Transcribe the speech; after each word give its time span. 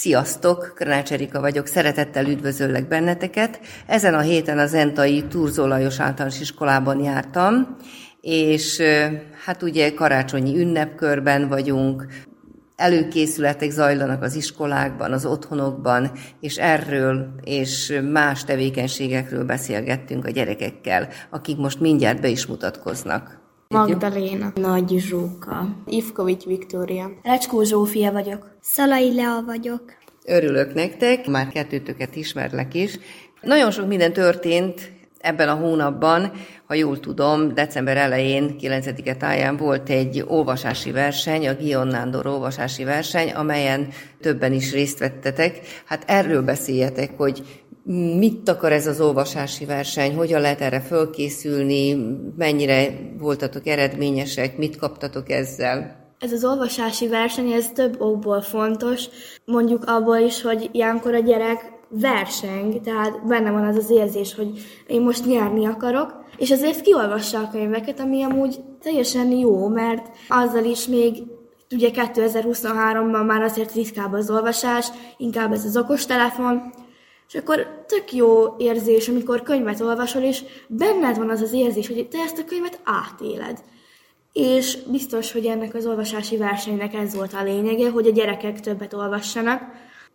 Sziasztok, 0.00 0.72
Krnács 0.74 1.12
Erika 1.12 1.40
vagyok, 1.40 1.66
szeretettel 1.66 2.26
üdvözöllek 2.26 2.88
benneteket. 2.88 3.60
Ezen 3.86 4.14
a 4.14 4.20
héten 4.20 4.58
az 4.58 4.74
Entai 4.74 5.24
Turzó 5.28 5.66
Lajos 5.66 6.00
általános 6.00 6.40
iskolában 6.40 7.02
jártam, 7.02 7.76
és 8.20 8.82
hát 9.44 9.62
ugye 9.62 9.94
karácsonyi 9.94 10.58
ünnepkörben 10.58 11.48
vagyunk, 11.48 12.06
előkészületek 12.76 13.70
zajlanak 13.70 14.22
az 14.22 14.34
iskolákban, 14.34 15.12
az 15.12 15.26
otthonokban, 15.26 16.12
és 16.40 16.56
erről 16.56 17.34
és 17.44 18.00
más 18.10 18.44
tevékenységekről 18.44 19.44
beszélgettünk 19.44 20.24
a 20.24 20.30
gyerekekkel, 20.30 21.08
akik 21.30 21.56
most 21.56 21.80
mindjárt 21.80 22.20
be 22.20 22.28
is 22.28 22.46
mutatkoznak. 22.46 23.39
Magdaléna. 23.74 24.52
Nagy 24.54 24.94
Zsóka. 24.98 25.76
Ivkovics 25.86 26.44
Viktória. 26.44 27.10
Recskó 27.22 27.62
Zsófia 27.62 28.12
vagyok. 28.12 28.56
Szalai 28.60 29.14
Lea 29.14 29.42
vagyok. 29.46 29.82
Örülök 30.24 30.74
nektek, 30.74 31.26
már 31.26 31.48
kettőtöket 31.48 32.16
ismerlek 32.16 32.74
is. 32.74 32.98
Nagyon 33.40 33.70
sok 33.70 33.86
minden 33.86 34.12
történt 34.12 34.90
ebben 35.18 35.48
a 35.48 35.54
hónapban, 35.54 36.32
ha 36.66 36.74
jól 36.74 37.00
tudom, 37.00 37.54
december 37.54 37.96
elején, 37.96 38.56
9-e 38.60 39.16
táján 39.16 39.56
volt 39.56 39.88
egy 39.88 40.24
olvasási 40.28 40.90
verseny, 40.90 41.48
a 41.48 41.54
Gion 41.54 41.86
Nándor 41.86 42.26
olvasási 42.26 42.84
verseny, 42.84 43.30
amelyen 43.30 43.88
többen 44.20 44.52
is 44.52 44.72
részt 44.72 44.98
vettetek. 44.98 45.60
Hát 45.84 46.04
erről 46.06 46.42
beszéljetek, 46.42 47.10
hogy 47.16 47.42
mit 48.18 48.48
akar 48.48 48.72
ez 48.72 48.86
az 48.86 49.00
olvasási 49.00 49.64
verseny, 49.64 50.14
hogyan 50.14 50.40
lehet 50.40 50.60
erre 50.60 50.80
fölkészülni, 50.80 51.96
mennyire 52.36 52.88
voltatok 53.18 53.66
eredményesek, 53.66 54.56
mit 54.56 54.76
kaptatok 54.76 55.30
ezzel? 55.30 55.98
Ez 56.18 56.32
az 56.32 56.44
olvasási 56.44 57.08
verseny, 57.08 57.50
ez 57.50 57.68
több 57.74 58.00
okból 58.00 58.40
fontos. 58.40 59.04
Mondjuk 59.44 59.84
abból 59.84 60.16
is, 60.16 60.42
hogy 60.42 60.68
ilyenkor 60.72 61.14
a 61.14 61.18
gyerek 61.18 61.72
verseng, 61.88 62.80
tehát 62.80 63.26
benne 63.26 63.50
van 63.50 63.64
az 63.64 63.76
az 63.76 63.90
érzés, 63.90 64.34
hogy 64.34 64.48
én 64.86 65.00
most 65.00 65.26
nyerni 65.26 65.66
akarok, 65.66 66.24
és 66.36 66.50
azért 66.50 66.80
kiolvassa 66.80 67.38
a 67.38 67.48
könyveket, 67.50 68.00
ami 68.00 68.22
amúgy 68.22 68.60
teljesen 68.82 69.30
jó, 69.30 69.68
mert 69.68 70.08
azzal 70.28 70.64
is 70.64 70.86
még 70.86 71.22
ugye 71.70 71.90
2023-ban 71.92 73.26
már 73.26 73.42
azért 73.42 73.74
ritkább 73.74 74.12
az 74.12 74.30
olvasás, 74.30 74.86
inkább 75.16 75.52
ez 75.52 75.64
az 75.64 75.76
okostelefon, 75.76 76.72
és 77.32 77.38
akkor 77.38 77.84
tök 77.86 78.12
jó 78.12 78.54
érzés, 78.58 79.08
amikor 79.08 79.42
könyvet 79.42 79.80
olvasol, 79.80 80.22
és 80.22 80.44
benned 80.68 81.16
van 81.16 81.30
az 81.30 81.40
az 81.40 81.52
érzés, 81.52 81.86
hogy 81.86 82.08
te 82.08 82.18
ezt 82.18 82.38
a 82.38 82.44
könyvet 82.44 82.80
átéled. 82.84 83.62
És 84.32 84.78
biztos, 84.90 85.32
hogy 85.32 85.46
ennek 85.46 85.74
az 85.74 85.86
olvasási 85.86 86.36
versenynek 86.36 86.94
ez 86.94 87.14
volt 87.14 87.32
a 87.32 87.42
lényege, 87.42 87.90
hogy 87.90 88.06
a 88.06 88.12
gyerekek 88.12 88.60
többet 88.60 88.94
olvassanak. 88.94 89.62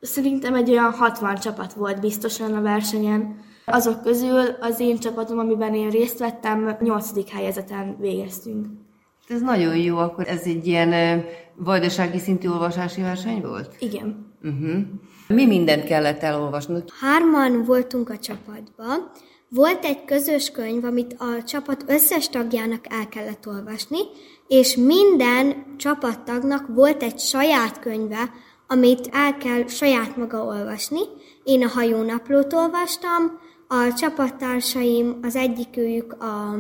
Szerintem 0.02 0.56
egy 0.56 0.70
olyan 0.70 0.92
60 0.92 1.36
csapat 1.36 1.74
volt 1.74 2.00
biztosan 2.00 2.54
a 2.54 2.62
versenyen. 2.62 3.40
Azok 3.66 4.02
közül 4.02 4.42
az 4.60 4.80
én 4.80 5.00
csapatom, 5.00 5.40
amiben 5.40 5.74
én 5.74 5.90
részt 5.90 6.20
vettem, 6.20 6.78
8. 6.80 7.32
helyezeten 7.32 7.98
végeztünk. 8.00 8.66
Ez 9.28 9.42
nagyon 9.42 9.78
jó, 9.78 9.98
akkor 9.98 10.28
ez 10.28 10.42
egy 10.46 10.68
ilyen 10.68 11.24
vajdasági 11.56 12.20
szintű 12.20 12.50
olvasási 12.50 13.02
verseny 13.02 13.42
volt? 13.42 13.76
Igen. 13.80 14.35
Uh-huh. 14.46 14.78
Mi 15.28 15.46
mindent 15.46 15.84
kellett 15.84 16.22
elolvasnod? 16.22 16.84
Hárman 17.00 17.64
voltunk 17.64 18.10
a 18.10 18.18
csapatban. 18.18 19.12
Volt 19.50 19.86
egy 19.86 20.06
közös 20.06 20.52
könyv, 20.52 20.84
amit 20.84 21.16
a 21.18 21.44
csapat 21.44 21.84
összes 21.88 22.30
tagjának 22.30 22.86
el 22.90 23.08
kellett 23.08 23.48
olvasni, 23.48 24.00
és 24.48 24.76
minden 24.76 25.66
csapattagnak 25.78 26.68
volt 26.68 27.04
egy 27.04 27.20
saját 27.20 27.80
könyve, 27.80 28.32
amit 28.68 29.10
el 29.12 29.38
kell 29.38 29.68
saját 29.68 30.18
maga 30.18 30.44
olvasni. 30.44 31.02
Én 31.44 31.64
a 31.64 31.68
hajónaplót 31.68 32.54
olvastam, 32.54 33.40
a 33.68 33.94
csapattársaim, 33.98 35.20
az 35.22 35.36
egyikőjük 35.36 36.14
a 36.14 36.60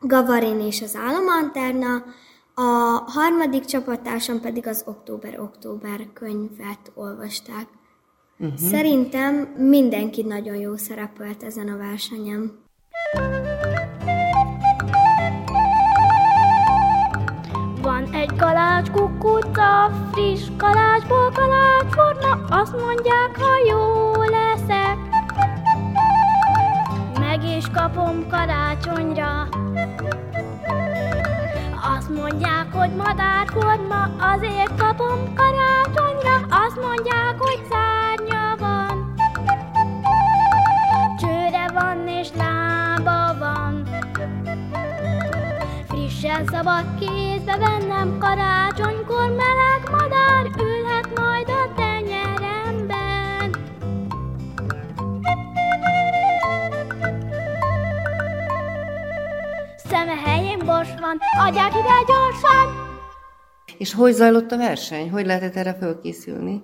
Gavarin 0.00 0.60
és 0.60 0.82
az 0.82 0.96
Államanterna, 0.96 2.04
a 2.54 3.02
harmadik 3.06 3.64
csapattársam 3.64 4.40
pedig 4.40 4.66
az 4.66 4.82
Október-Október 4.86 6.06
könyvet 6.12 6.92
olvasták. 6.94 7.66
Uh-huh. 8.38 8.58
Szerintem 8.58 9.34
mindenki 9.56 10.22
nagyon 10.22 10.56
jó 10.56 10.76
szerepelt 10.76 11.42
ezen 11.42 11.68
a 11.68 11.76
versenyen. 11.76 12.60
Van 17.82 18.12
egy 18.12 18.36
kalács 18.36 18.90
kukuca, 18.90 19.90
friss 20.12 20.48
kalácsból 20.56 21.30
kalács 21.34 21.94
forma, 21.94 22.44
azt 22.48 22.72
mondják, 22.72 23.36
ha 23.38 23.70
jó 23.70 24.12
leszek. 24.22 24.96
Meg 27.18 27.44
is 27.56 27.70
kapom 27.70 28.28
karácsonyra. 28.28 29.48
Azt 32.02 32.14
mondják, 32.14 32.72
hogy 32.72 32.90
madárforma, 32.96 34.02
azért 34.18 34.76
kapom 34.76 35.34
karácsonyra. 35.34 36.34
Azt 36.66 36.80
mondják, 36.80 37.34
hogy 37.38 37.60
szárnya 37.70 38.54
van. 38.58 39.14
Csőre 41.20 41.66
van 41.72 42.08
és 42.08 42.28
lába 42.36 43.38
van. 43.38 43.88
Frissen 45.88 46.44
szabad 46.46 46.84
kézbe 46.98 47.56
vennem 47.56 48.18
karácsonykor 48.18 49.28
meleg 49.28 49.71
Bors 60.64 60.88
van, 61.00 61.18
adják 61.46 61.70
ide 61.70 62.04
gyorsan! 62.06 62.90
És 63.78 63.94
hogy 63.94 64.12
zajlott 64.12 64.50
a 64.50 64.56
verseny? 64.56 65.10
Hogy 65.10 65.26
lehetett 65.26 65.54
erre 65.54 65.74
fölkészülni? 65.74 66.62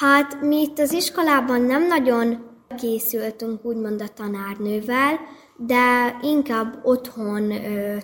Hát 0.00 0.40
mi 0.40 0.60
itt 0.60 0.78
az 0.78 0.92
iskolában 0.92 1.60
nem 1.60 1.86
nagyon 1.86 2.50
készültünk 2.76 3.64
úgymond 3.64 4.02
a 4.02 4.08
tanárnővel, 4.08 5.18
de 5.56 6.16
inkább 6.22 6.80
otthon 6.82 7.50
ö, 7.50 7.96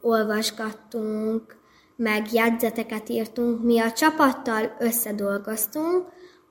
olvasgattunk, 0.00 1.56
meg 1.96 2.32
jegyzeteket 2.32 3.08
írtunk. 3.08 3.62
Mi 3.62 3.80
a 3.80 3.92
csapattal 3.92 4.76
összedolgoztunk, 4.78 6.04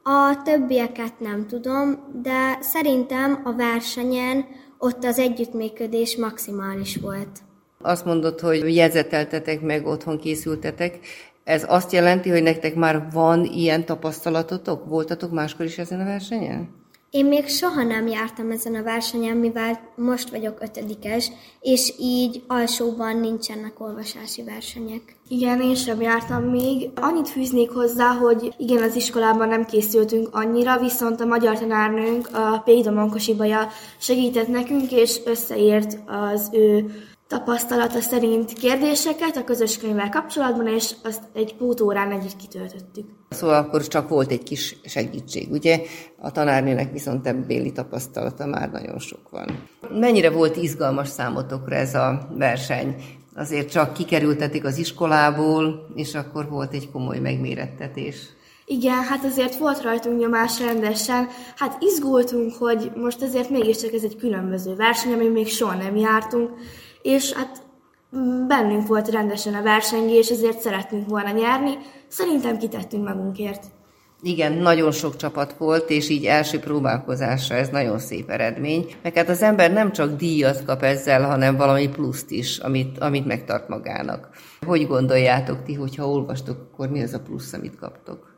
a 0.03 0.42
többieket 0.44 1.20
nem 1.20 1.47
tudom, 1.47 2.12
de 2.22 2.58
szerintem 2.62 3.42
a 3.44 3.53
versenyen 3.53 4.46
ott 4.78 5.03
az 5.03 5.20
együttműködés 5.20 6.18
maximális 6.18 6.97
volt. 6.97 7.44
Azt 7.85 8.06
mondod, 8.06 8.40
hogy 8.40 8.75
jegyzeteltetek 8.75 9.62
meg, 9.62 9.85
otthon 9.85 10.19
készültetek. 10.19 11.00
Ez 11.44 11.66
azt 11.68 11.91
jelenti, 11.91 12.29
hogy 12.29 12.44
nektek 12.44 12.75
már 12.75 13.07
van 13.13 13.46
ilyen 13.46 13.85
tapasztalatotok? 13.85 14.85
Voltatok 14.85 15.31
máskor 15.31 15.66
is 15.66 15.78
ezen 15.78 16.00
a 16.00 16.06
versenyen? 16.06 16.69
Én 17.09 17.26
még 17.26 17.47
soha 17.47 17.84
nem 17.84 18.08
jártam 18.08 18.52
ezen 18.52 18.76
a 18.76 18.84
versenyen, 18.84 19.37
mivel 19.37 19.79
most 19.96 20.29
vagyok 20.29 20.58
ötödikes, 20.61 21.32
és 21.61 21.93
így 21.99 22.43
alsóban 22.47 23.20
nincsenek 23.20 23.79
olvasási 23.79 24.43
versenyek. 24.43 25.02
Igen, 25.28 25.61
én 25.61 25.76
sem 25.76 26.02
jártam 26.02 26.43
még. 26.43 26.90
Annyit 26.96 27.29
fűznék 27.29 27.70
hozzá, 27.70 28.08
hogy 28.08 28.53
igen, 28.58 28.84
az 28.84 28.96
iskolában 28.96 29.47
nem 29.47 29.66
készültünk 29.66 30.28
annyira, 30.31 30.79
viszont 30.79 31.22
a 31.22 31.26
magyar 31.26 31.59
tanárnőnk, 31.59 32.29
a 32.34 32.61
Péda 32.66 32.91
Mankosibaja 32.91 33.67
segített 33.97 34.47
nekünk, 34.47 34.91
és 34.91 35.20
összeírt 35.26 35.97
az 36.05 36.49
ő 36.53 36.85
tapasztalata 37.28 38.02
szerint 38.02 38.54
kérdéseket 38.54 39.38
a 39.38 39.44
közös 39.44 39.78
könyvvel 39.78 40.10
kapcsolatban, 40.10 40.68
és 40.68 40.92
azt 41.04 41.22
egy 41.34 41.56
pótórán 41.56 42.12
együtt 42.12 42.36
kitöltöttük. 42.36 43.06
Szóval 43.30 43.56
akkor 43.56 43.88
csak 43.88 44.10
volt 44.10 44.32
egy 44.32 44.44
kis 44.44 44.76
segítség, 44.84 45.52
ugye? 45.52 45.82
A 46.20 46.32
tanárnőnek 46.32 46.92
viszont 46.92 47.28
ebbéli 47.28 47.72
tapasztalata 47.72 48.46
már 48.46 48.72
nagyon 48.72 49.00
sok 49.00 49.30
van. 49.30 49.68
Mennyire 49.90 50.30
volt 50.30 50.58
izgalmas 50.58 51.08
számotokra 51.08 51.76
ez 51.76 51.96
a 51.96 52.28
verseny? 52.38 52.96
Azért 53.36 53.72
csak 53.72 53.94
kikerültetik 53.94 54.66
az 54.66 54.78
iskolából, 54.78 55.88
és 55.96 56.16
akkor 56.16 56.50
volt 56.50 56.74
egy 56.74 56.92
komoly 56.92 57.20
megmérettetés. 57.20 58.16
Igen, 58.66 59.04
hát 59.04 59.26
azért 59.26 59.56
volt 59.56 59.82
rajtunk 59.82 60.20
nyomás 60.20 60.60
rendesen. 60.60 61.28
Hát 61.56 61.78
izgultunk, 61.80 62.54
hogy 62.54 62.92
most 62.96 63.22
azért 63.22 63.50
mégiscsak 63.50 63.94
ez 63.94 64.04
egy 64.04 64.16
különböző 64.16 64.76
verseny, 64.76 65.14
ami 65.14 65.28
még 65.28 65.48
soha 65.48 65.74
nem 65.74 65.96
jártunk, 65.96 66.50
és 67.05 67.34
hát 67.34 67.63
bennünk 68.47 68.87
volt 68.87 69.09
rendesen 69.09 69.53
a 69.53 69.61
versengés, 69.61 70.29
ezért 70.29 70.59
szerettünk 70.59 71.07
volna 71.07 71.31
nyerni. 71.31 71.78
Szerintem 72.07 72.57
kitettünk 72.57 73.07
magunkért. 73.07 73.63
Igen, 74.22 74.53
nagyon 74.53 74.91
sok 74.91 75.16
csapat 75.16 75.53
volt, 75.53 75.90
és 75.90 76.09
így 76.09 76.25
első 76.25 76.59
próbálkozásra 76.59 77.55
ez 77.55 77.69
nagyon 77.69 77.99
szép 77.99 78.29
eredmény. 78.29 78.96
Meg 79.03 79.16
hát 79.16 79.29
az 79.29 79.41
ember 79.41 79.72
nem 79.72 79.91
csak 79.91 80.16
díjat 80.16 80.63
kap 80.63 80.84
ezzel, 80.84 81.23
hanem 81.23 81.55
valami 81.55 81.90
pluszt 81.90 82.31
is, 82.31 82.57
amit, 82.57 82.99
amit 82.99 83.25
megtart 83.25 83.67
magának. 83.67 84.29
Hogy 84.66 84.87
gondoljátok 84.87 85.63
ti, 85.63 85.73
hogyha 85.73 86.09
olvastok, 86.09 86.57
akkor 86.72 86.90
mi 86.90 87.03
az 87.03 87.13
a 87.13 87.19
plusz, 87.19 87.53
amit 87.53 87.75
kaptok? 87.75 88.34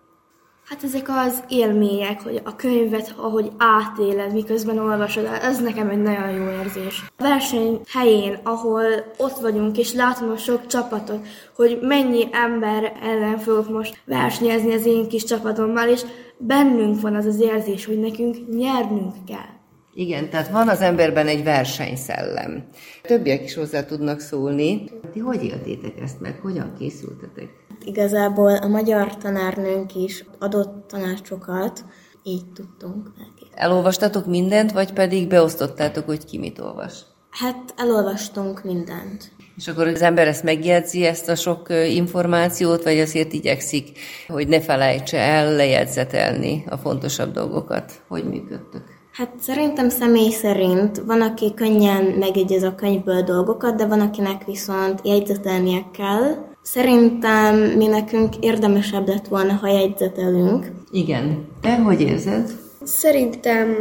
Hát 0.69 0.83
ezek 0.83 1.09
az 1.09 1.43
élmények, 1.49 2.21
hogy 2.21 2.41
a 2.43 2.55
könyvet, 2.55 3.13
ahogy 3.17 3.51
átéled, 3.57 4.33
miközben 4.33 4.77
olvasod, 4.77 5.29
az 5.41 5.59
nekem 5.59 5.89
egy 5.89 6.01
nagyon 6.01 6.31
jó 6.31 6.49
érzés. 6.49 7.03
A 7.17 7.23
verseny 7.23 7.81
helyén, 7.89 8.39
ahol 8.43 8.83
ott 9.17 9.37
vagyunk, 9.39 9.77
és 9.77 9.93
látom 9.93 10.29
a 10.29 10.37
sok 10.37 10.65
csapatot, 10.65 11.27
hogy 11.55 11.79
mennyi 11.81 12.27
ember 12.31 12.97
ellen 13.01 13.37
fogok 13.37 13.69
most 13.69 14.01
versenyezni 14.05 14.73
az 14.73 14.85
én 14.85 15.07
kis 15.07 15.23
csapatommal, 15.23 15.87
és 15.87 16.01
bennünk 16.37 17.01
van 17.01 17.15
az 17.15 17.25
az 17.25 17.39
érzés, 17.39 17.85
hogy 17.85 17.99
nekünk 17.99 18.35
nyernünk 18.49 19.13
kell. 19.27 19.56
Igen, 19.99 20.29
tehát 20.29 20.49
van 20.49 20.69
az 20.69 20.81
emberben 20.81 21.27
egy 21.27 21.43
versenyszellem. 21.43 22.67
Többiek 23.01 23.43
is 23.43 23.53
hozzá 23.53 23.83
tudnak 23.83 24.19
szólni. 24.19 24.83
Ti 25.13 25.19
hogy 25.19 25.43
éltétek 25.43 25.99
ezt 26.01 26.21
meg? 26.21 26.39
Hogyan 26.41 26.73
készültetek? 26.79 27.49
Igazából 27.85 28.55
a 28.55 28.67
magyar 28.67 29.17
tanárnőnk 29.17 29.95
is 29.95 30.25
adott 30.39 30.87
tanácsokat, 30.87 31.85
így 32.23 32.45
tudtunk 32.53 33.07
elkészíteni. 33.19 33.61
Elolvastatok 33.61 34.25
mindent, 34.25 34.71
vagy 34.71 34.93
pedig 34.93 35.27
beosztottátok, 35.27 36.05
hogy 36.05 36.25
ki 36.25 36.37
mit 36.37 36.59
olvas? 36.59 37.05
Hát 37.29 37.73
elolvastunk 37.77 38.63
mindent. 38.63 39.31
És 39.55 39.67
akkor 39.67 39.87
az 39.87 40.01
ember 40.01 40.27
ezt 40.27 40.43
megjegyzi, 40.43 41.05
ezt 41.05 41.29
a 41.29 41.35
sok 41.35 41.67
információt, 41.89 42.83
vagy 42.83 42.99
azért 42.99 43.33
igyekszik, 43.33 43.99
hogy 44.27 44.47
ne 44.47 44.61
felejtse 44.61 45.17
el 45.17 45.55
lejegyzetelni 45.55 46.63
a 46.69 46.77
fontosabb 46.77 47.33
dolgokat? 47.33 48.03
Hogy 48.07 48.23
működtök? 48.23 48.96
Hát 49.17 49.33
szerintem 49.39 49.89
személy 49.89 50.29
szerint 50.29 51.01
van, 51.05 51.21
aki 51.21 51.53
könnyen 51.53 52.03
megjegyez 52.03 52.63
a 52.63 52.75
könyvből 52.75 53.21
dolgokat, 53.21 53.75
de 53.75 53.85
van, 53.85 53.99
akinek 53.99 54.45
viszont 54.45 54.99
jegyzetelnie 55.03 55.85
kell. 55.93 56.35
Szerintem 56.61 57.55
mi 57.55 57.87
nekünk 57.87 58.35
érdemesebb 58.39 59.07
lett 59.07 59.27
volna, 59.27 59.53
ha 59.53 59.67
jegyzetelünk. 59.67 60.71
Igen. 60.91 61.47
Te 61.61 61.75
hogy 61.75 62.01
érzed? 62.01 62.49
Szerintem 62.83 63.75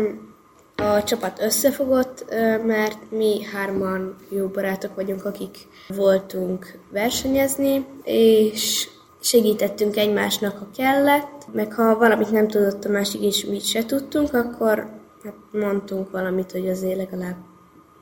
a 0.77 1.03
csapat 1.03 1.41
összefogott, 1.43 2.25
mert 2.67 2.99
mi 3.11 3.45
hárman 3.45 4.17
jó 4.29 4.47
barátok 4.47 4.95
vagyunk, 4.95 5.25
akik 5.25 5.57
voltunk 5.97 6.79
versenyezni, 6.93 7.85
és 8.05 8.89
segítettünk 9.21 9.97
egymásnak, 9.97 10.59
ha 10.59 10.69
kellett, 10.77 11.47
meg 11.53 11.73
ha 11.73 11.97
valamit 11.99 12.31
nem 12.31 12.49
tudott 12.49 12.85
a 12.85 12.91
másik, 12.91 13.23
és 13.23 13.45
mi 13.45 13.59
se 13.59 13.85
tudtunk, 13.85 14.35
akkor 14.35 14.96
hát 15.27 15.63
mondtunk 15.63 16.11
valamit, 16.11 16.53
hogy 16.53 16.69
azért 16.69 16.97
legalább 16.97 17.37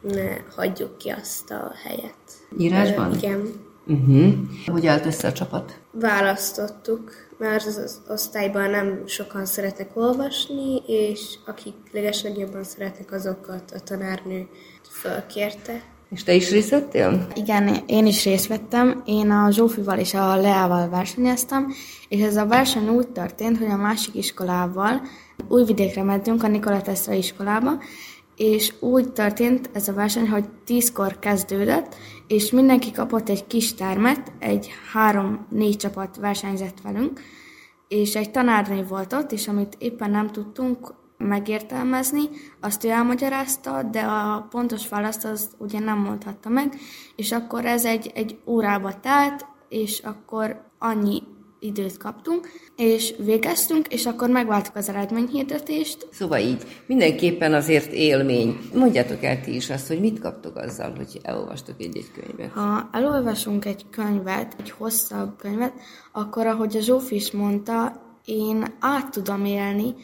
ne 0.03 0.37
hagyjuk 0.56 0.99
ki 0.99 1.09
azt 1.09 1.50
a 1.50 1.73
helyet. 1.85 2.15
Írásban? 2.59 3.12
Ö, 3.12 3.17
igen. 3.17 3.53
Uh-huh. 3.87 4.35
Hogy 4.67 4.87
állt 4.87 5.06
össze 5.06 5.29
a 5.29 5.32
csapat? 5.32 5.81
Választottuk, 5.91 7.12
mert 7.38 7.67
az 7.67 8.00
osztályban 8.09 8.71
nem 8.71 9.03
sokan 9.06 9.44
szeretnek 9.44 9.91
olvasni, 9.94 10.82
és 10.87 11.38
akik 11.47 11.75
legeslegjobban 11.93 12.65
szeretnek, 12.65 13.12
azokat 13.12 13.73
a 13.75 13.81
tanárnő 13.81 14.49
fölkérte. 14.91 15.82
És 16.11 16.23
te 16.23 16.35
is 16.35 16.50
részt 16.50 16.70
vettél? 16.70 17.27
Igen, 17.35 17.77
én 17.87 18.06
is 18.06 18.25
részt 18.25 18.47
vettem. 18.47 19.03
Én 19.05 19.31
a 19.31 19.50
Zsófival 19.50 19.99
és 19.99 20.15
a 20.15 20.37
Leával 20.37 20.88
versenyeztem, 20.88 21.73
és 22.09 22.23
ez 22.23 22.37
a 22.37 22.47
verseny 22.47 22.88
úgy 22.88 23.09
történt, 23.09 23.59
hogy 23.59 23.70
a 23.70 23.77
másik 23.77 24.15
iskolával 24.15 25.00
Újvidékre 25.48 26.02
mentünk 26.02 26.42
a 26.42 26.48
Nikola 26.48 26.81
Tesla 26.81 27.12
iskolába, 27.12 27.78
és 28.36 28.75
úgy 28.81 29.12
történt 29.12 29.70
ez 29.72 29.88
a 29.88 29.92
verseny, 29.92 30.28
hogy 30.28 30.44
tízkor 30.64 31.19
kezdődött, 31.19 31.94
és 32.26 32.50
mindenki 32.50 32.92
kapott 32.92 33.28
egy 33.28 33.46
kis 33.46 33.75
termet, 33.75 34.32
egy 34.38 34.70
három-négy 34.92 35.76
csapat 35.76 36.16
versenyzett 36.16 36.81
velünk, 36.82 37.20
és 37.88 38.14
egy 38.16 38.31
tanárnő 38.31 38.86
volt 38.86 39.12
ott, 39.12 39.32
és 39.32 39.48
amit 39.48 39.76
éppen 39.78 40.10
nem 40.10 40.31
tudtunk 40.31 40.94
megértelmezni, 41.19 42.22
azt 42.60 42.84
ő 42.84 42.88
elmagyarázta, 42.88 43.82
de 43.82 44.00
a 44.00 44.46
pontos 44.50 44.88
választ 44.88 45.25
az 45.25 45.50
ugye 45.58 45.78
nem 45.78 45.98
mondhatta 45.98 46.48
meg, 46.48 46.75
és 47.16 47.32
akkor 47.32 47.64
ez 47.64 47.84
egy, 47.84 48.10
egy 48.14 48.38
órába 48.46 49.00
telt, 49.00 49.46
és 49.69 49.98
akkor 49.98 50.64
annyi 50.78 51.22
időt 51.64 51.96
kaptunk, 51.96 52.49
és 52.76 53.14
végeztünk, 53.19 53.87
és 53.88 54.06
akkor 54.06 54.28
megváltuk 54.28 54.76
az 54.76 54.88
eredményhirdetést. 54.88 56.08
Szóval 56.12 56.38
így, 56.38 56.62
mindenképpen 56.87 57.55
azért 57.55 57.93
élmény. 57.93 58.58
Mondjátok 58.75 59.22
el 59.22 59.40
ti 59.40 59.55
is 59.55 59.70
azt, 59.70 59.88
hogy 59.88 60.00
mit 60.00 60.20
kaptok 60.20 60.56
azzal, 60.56 60.93
hogy 60.96 61.20
elolvastok 61.22 61.75
egy-egy 61.78 62.11
könyvet. 62.12 62.52
Ha 62.52 62.88
elolvasunk 62.93 63.64
egy 63.64 63.87
könyvet, 63.90 64.56
egy 64.58 64.70
hosszabb 64.70 65.37
könyvet, 65.37 65.72
akkor, 66.12 66.46
ahogy 66.46 66.76
a 66.76 66.81
Zsófi 66.81 67.14
is 67.14 67.31
mondta, 67.31 68.02
én 68.25 68.64
át 68.81 69.10
tudom 69.10 69.44
élni, 69.44 69.94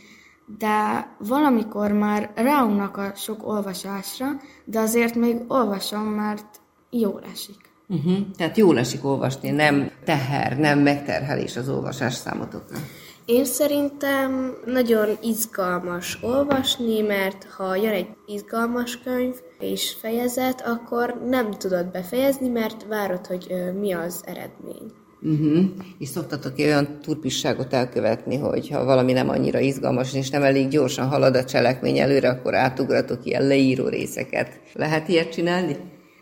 de 0.59 1.07
valamikor 1.19 1.93
már 1.93 2.33
ráunnak 2.35 2.97
a 2.97 3.13
sok 3.15 3.49
olvasásra, 3.49 4.27
de 4.65 4.81
azért 4.81 5.15
még 5.15 5.37
olvasom, 5.49 6.07
mert 6.07 6.61
jól 6.91 7.23
esik. 7.33 7.70
Uh-huh. 7.91 8.19
Tehát 8.37 8.57
jól 8.57 8.79
esik 8.79 9.05
olvasni, 9.05 9.51
nem 9.51 9.91
teher, 10.05 10.59
nem 10.59 10.79
megterhelés 10.79 11.57
az 11.57 11.69
olvasás 11.69 12.15
számotokra. 12.15 12.77
Én 13.25 13.45
szerintem 13.45 14.57
nagyon 14.67 15.09
izgalmas 15.23 16.19
olvasni, 16.23 17.01
mert 17.01 17.45
ha 17.57 17.77
jön 17.77 17.93
egy 17.93 18.09
izgalmas 18.27 18.99
könyv 18.99 19.35
és 19.59 19.97
fejezet, 20.01 20.63
akkor 20.67 21.23
nem 21.29 21.51
tudod 21.51 21.87
befejezni, 21.87 22.49
mert 22.49 22.87
várod, 22.89 23.27
hogy 23.27 23.55
mi 23.81 23.93
az 23.93 24.23
eredmény. 24.27 24.93
Uh-huh. 25.23 25.65
És 25.99 26.09
szoktatok 26.09 26.59
olyan 26.59 26.99
turpisságot 27.03 27.73
elkövetni, 27.73 28.37
hogy 28.37 28.69
ha 28.69 28.85
valami 28.85 29.13
nem 29.13 29.29
annyira 29.29 29.59
izgalmas, 29.59 30.15
és 30.15 30.31
nem 30.31 30.43
elég 30.43 30.69
gyorsan 30.69 31.09
halad 31.09 31.37
a 31.37 31.45
cselekmény 31.45 31.99
előre, 31.99 32.29
akkor 32.29 32.55
átugratok 32.55 33.25
ilyen 33.25 33.47
leíró 33.47 33.89
részeket. 33.89 34.61
Lehet 34.75 35.09
ilyet 35.09 35.33
csinálni? 35.33 35.77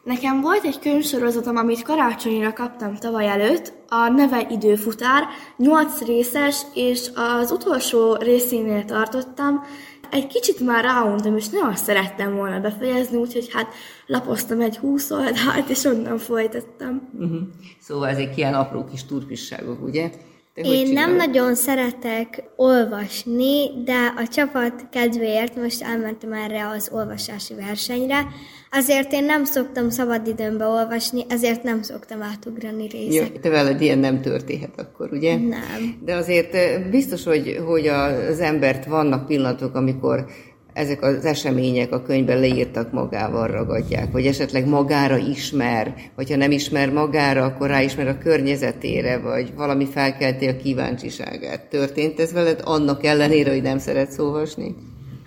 Nekem 0.08 0.40
volt 0.40 0.64
egy 0.64 0.78
könyvsorozatom, 0.78 1.56
amit 1.56 1.82
karácsonyra 1.82 2.52
kaptam 2.52 2.94
tavaly 2.94 3.28
előtt, 3.28 3.72
a 3.88 4.08
neve 4.08 4.46
időfutár, 4.50 5.24
nyolc 5.56 6.00
részes, 6.06 6.62
és 6.74 7.10
az 7.14 7.50
utolsó 7.50 8.14
részénél 8.16 8.84
tartottam. 8.84 9.64
Egy 10.10 10.26
kicsit 10.26 10.60
már 10.60 10.84
ráuntam, 10.84 11.36
és 11.36 11.48
nagyon 11.48 11.76
szerettem 11.76 12.36
volna 12.36 12.60
befejezni, 12.60 13.16
úgyhogy 13.16 13.48
hát 13.52 13.74
lapoztam 14.06 14.60
egy 14.60 14.76
húsz 14.76 15.10
oldalt, 15.10 15.68
és 15.68 15.84
onnan 15.84 16.18
folytattam. 16.18 17.08
Uh-huh. 17.18 17.38
Szóval 17.80 18.08
ezek 18.08 18.36
ilyen 18.36 18.54
apró 18.54 18.84
kis 18.84 19.04
turpisságok, 19.04 19.82
ugye? 19.82 20.10
Te 20.54 20.60
Én 20.62 20.92
nem 20.92 21.16
nagyon 21.16 21.54
szeretek 21.54 22.42
olvasni, 22.56 23.82
de 23.84 24.12
a 24.16 24.28
csapat 24.28 24.88
kedvéért 24.90 25.56
most 25.56 25.82
elmentem 25.82 26.32
erre 26.32 26.68
az 26.68 26.90
olvasási 26.92 27.54
versenyre. 27.54 28.26
Azért 28.70 29.12
én 29.12 29.24
nem 29.24 29.44
szoktam 29.44 29.90
szabadidőmbe 29.90 30.66
olvasni, 30.66 31.24
ezért 31.28 31.62
nem 31.62 31.82
szoktam 31.82 32.22
átugrani 32.22 32.82
Jó, 32.82 33.00
részeket. 33.00 33.40
te 33.40 33.48
veled 33.48 33.80
ilyen 33.80 33.98
nem 33.98 34.20
történhet 34.20 34.80
akkor, 34.80 35.08
ugye? 35.12 35.36
Nem. 35.36 35.98
De 36.04 36.14
azért 36.14 36.54
eh, 36.54 36.82
biztos, 36.90 37.24
hogy, 37.24 37.60
hogy 37.66 37.86
az 37.86 38.40
embert 38.40 38.84
vannak 38.84 39.26
pillanatok, 39.26 39.74
amikor 39.74 40.26
ezek 40.72 41.02
az 41.02 41.24
események 41.24 41.92
a 41.92 42.02
könyvben 42.02 42.40
leírtak 42.40 42.92
magával 42.92 43.46
ragadják, 43.46 44.12
vagy 44.12 44.26
esetleg 44.26 44.66
magára 44.66 45.16
ismer, 45.16 45.94
vagy 46.16 46.30
ha 46.30 46.36
nem 46.36 46.50
ismer 46.50 46.92
magára, 46.92 47.44
akkor 47.44 47.68
ráismer 47.68 48.08
a 48.08 48.18
környezetére, 48.18 49.18
vagy 49.18 49.52
valami 49.56 49.86
felkelti 49.86 50.46
a 50.46 50.56
kíváncsiságát. 50.56 51.68
Történt 51.68 52.20
ez 52.20 52.32
veled 52.32 52.60
annak 52.64 53.04
ellenére, 53.04 53.50
hogy 53.50 53.62
nem 53.62 53.78
szeretsz 53.78 54.18
olvasni? 54.18 54.74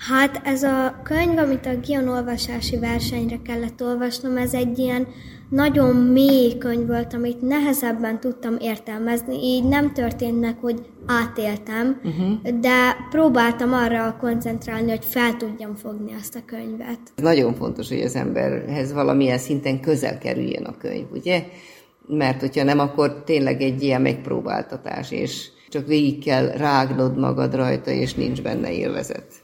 Hát 0.10 0.42
ez 0.44 0.64
a 0.64 1.00
könyv, 1.04 1.38
amit 1.38 1.66
a 1.66 1.76
Gion 1.76 2.08
olvasási 2.08 2.78
versenyre 2.78 3.40
kellett 3.44 3.84
olvasnom, 3.84 4.38
ez 4.38 4.54
egy 4.54 4.80
ilyen 4.80 5.08
nagyon 5.50 5.96
mély 5.96 6.58
könyv 6.58 6.88
volt, 6.88 7.14
amit 7.14 7.42
nehezebben 7.42 8.20
tudtam 8.20 8.56
értelmezni, 8.60 9.36
így 9.44 9.64
nem 9.64 9.94
történt 9.94 10.40
meg, 10.40 10.58
hogy 10.62 10.86
átéltem, 11.06 12.02
uh-huh. 12.04 12.60
de 12.60 12.96
próbáltam 13.10 13.74
arra 13.74 14.18
koncentrálni, 14.20 14.90
hogy 14.90 15.06
fel 15.06 15.38
tudjam 15.38 15.76
fogni 15.76 16.14
azt 16.20 16.36
a 16.36 16.46
könyvet. 16.46 17.00
Ez 17.16 17.24
nagyon 17.24 17.54
fontos, 17.54 17.88
hogy 17.88 18.02
az 18.02 18.16
emberhez 18.16 18.94
valamilyen 18.94 19.38
szinten 19.38 19.80
közel 19.80 20.18
kerüljön 20.18 20.64
a 20.64 20.78
könyv, 20.78 21.06
ugye? 21.12 21.44
Mert 22.08 22.40
hogyha 22.40 22.64
nem, 22.64 22.80
akkor 22.80 23.24
tényleg 23.24 23.62
egy 23.62 23.84
ilyen 23.84 24.02
megpróbáltatás, 24.02 25.12
és 25.12 25.48
csak 25.70 25.88
végig 25.88 26.24
kell 26.24 26.48
rágnod 26.48 27.18
magad 27.18 27.56
rajta, 27.56 27.92
és 27.92 28.14
nincs 28.14 28.42
benne 28.42 28.72
élvezet. 28.72 29.41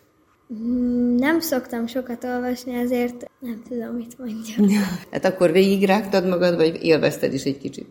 Nem 1.17 1.39
szoktam 1.39 1.87
sokat 1.87 2.23
olvasni, 2.23 2.73
ezért 2.73 3.29
nem 3.39 3.61
tudom, 3.69 3.95
mit 3.95 4.17
mondjak. 4.17 4.81
Hát 5.11 5.25
akkor 5.25 5.51
végig 5.51 5.83
rágtad 5.83 6.27
magad, 6.27 6.55
vagy 6.55 6.83
élvezted 6.83 7.33
is 7.33 7.43
egy 7.43 7.57
kicsit? 7.57 7.87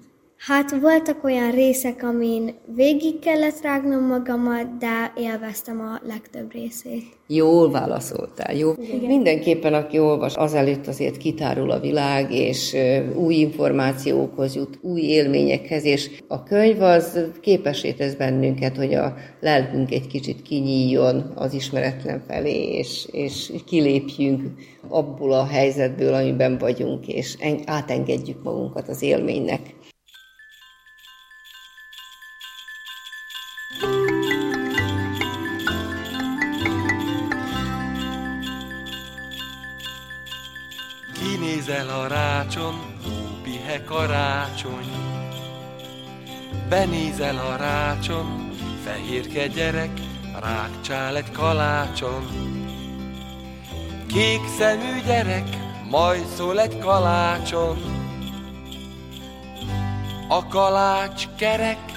Hát 0.46 0.70
voltak 0.80 1.24
olyan 1.24 1.50
részek, 1.50 2.02
amin 2.02 2.54
végig 2.74 3.18
kellett 3.18 3.62
rágnom 3.62 4.06
magamat, 4.06 4.76
de 4.78 5.12
élveztem 5.16 5.80
a 5.80 6.06
legtöbb 6.06 6.52
részét. 6.52 7.02
Jól 7.26 7.70
válaszoltál, 7.70 8.54
jó? 8.54 8.72
Igen. 8.78 8.98
Mindenképpen, 9.06 9.74
aki 9.74 9.98
olvas, 9.98 10.34
azelőtt 10.34 10.86
azért 10.86 11.16
kitárul 11.16 11.70
a 11.70 11.80
világ, 11.80 12.32
és 12.32 12.76
új 13.14 13.34
információkhoz 13.34 14.54
jut, 14.54 14.78
új 14.82 15.00
élményekhez, 15.00 15.84
és 15.84 16.10
a 16.28 16.42
könyv 16.42 16.82
az 16.82 17.18
képesé 17.40 17.92
tesz 17.92 18.14
bennünket, 18.14 18.76
hogy 18.76 18.94
a 18.94 19.14
lelkünk 19.40 19.90
egy 19.92 20.06
kicsit 20.06 20.42
kinyíljon 20.42 21.32
az 21.34 21.54
ismeretlen 21.54 22.22
felé, 22.28 22.76
és, 22.78 23.08
és 23.12 23.52
kilépjünk 23.66 24.42
abból 24.88 25.32
a 25.32 25.46
helyzetből, 25.46 26.14
amiben 26.14 26.58
vagyunk, 26.58 27.08
és 27.08 27.36
átengedjük 27.64 28.42
magunkat 28.42 28.88
az 28.88 29.02
élménynek. 29.02 29.60
Kinézel 42.36 42.48
a 42.48 42.58
rácson, 42.58 42.74
pihe 43.42 43.84
karácsony. 43.84 44.90
Benézel 46.68 47.38
a 47.38 47.56
rácson, 47.56 48.50
fehérke 48.84 49.46
gyerek, 49.46 49.90
rákcsál 50.40 51.16
egy 51.16 51.30
kalácson. 51.32 52.26
Kék 54.06 54.40
szemű 54.58 55.00
gyerek, 55.06 55.48
majd 55.90 56.26
szól 56.26 56.60
egy 56.60 56.78
kalácson. 56.78 57.76
A 60.28 60.46
kalács 60.48 61.28
kerek, 61.36 61.95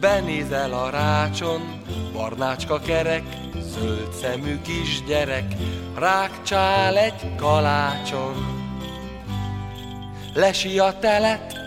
Benézel 0.00 0.72
a 0.72 0.90
rácson, 0.90 1.82
barnácska 2.12 2.80
kerek, 2.80 3.22
zöld 3.58 4.12
szemű 4.12 4.60
kisgyerek, 4.60 5.54
rákcsál 5.98 6.98
egy 6.98 7.34
kalácson. 7.36 8.34
Lesi 10.34 10.78
a 10.78 10.98
telet, 10.98 11.58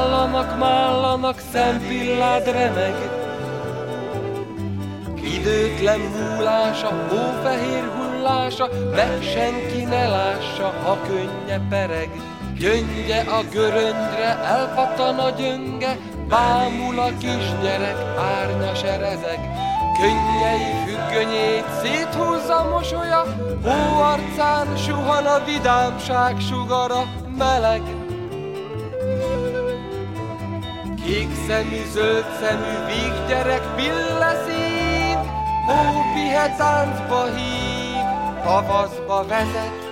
szállanak, 0.00 0.58
mállanak, 0.58 1.38
szempillád 1.52 2.44
remeg. 2.44 2.94
Időtlen 5.22 6.00
múlása, 6.00 6.88
hófehér 7.08 7.84
hullása, 7.96 8.68
meg 8.94 9.22
senki 9.22 9.84
ne 9.84 10.08
lássa, 10.08 10.72
ha 10.84 10.98
könnye 11.06 11.60
pereg. 11.68 12.10
Gyöngye 12.58 13.20
a 13.20 13.42
göröngyre, 13.52 14.38
elpattan 14.44 15.18
a 15.18 15.30
gyönge, 15.30 15.96
bámul 16.28 16.98
a 16.98 17.10
kisgyerek, 17.18 17.96
árnya 18.18 18.74
serezeg. 18.74 19.38
Könnyei 20.00 20.72
függönyét 20.86 21.64
széthúzza 21.82 22.68
mosolya, 22.70 23.24
hó 23.62 24.00
arcán 24.02 24.76
suhan 24.76 25.26
a 25.26 25.44
vidámság 25.44 26.40
sugara, 26.40 27.02
meleg. 27.38 28.09
Kék 31.06 31.28
szemű, 31.48 31.82
zöld 31.92 32.24
szemű, 32.40 32.86
víggyerek 32.86 33.62
pilleszín, 33.76 35.16
hó 35.66 36.00
pihe 36.14 36.54
táncba 36.58 37.24
hív, 37.24 38.04
tavaszba 38.42 39.24
vezet. 39.28 39.88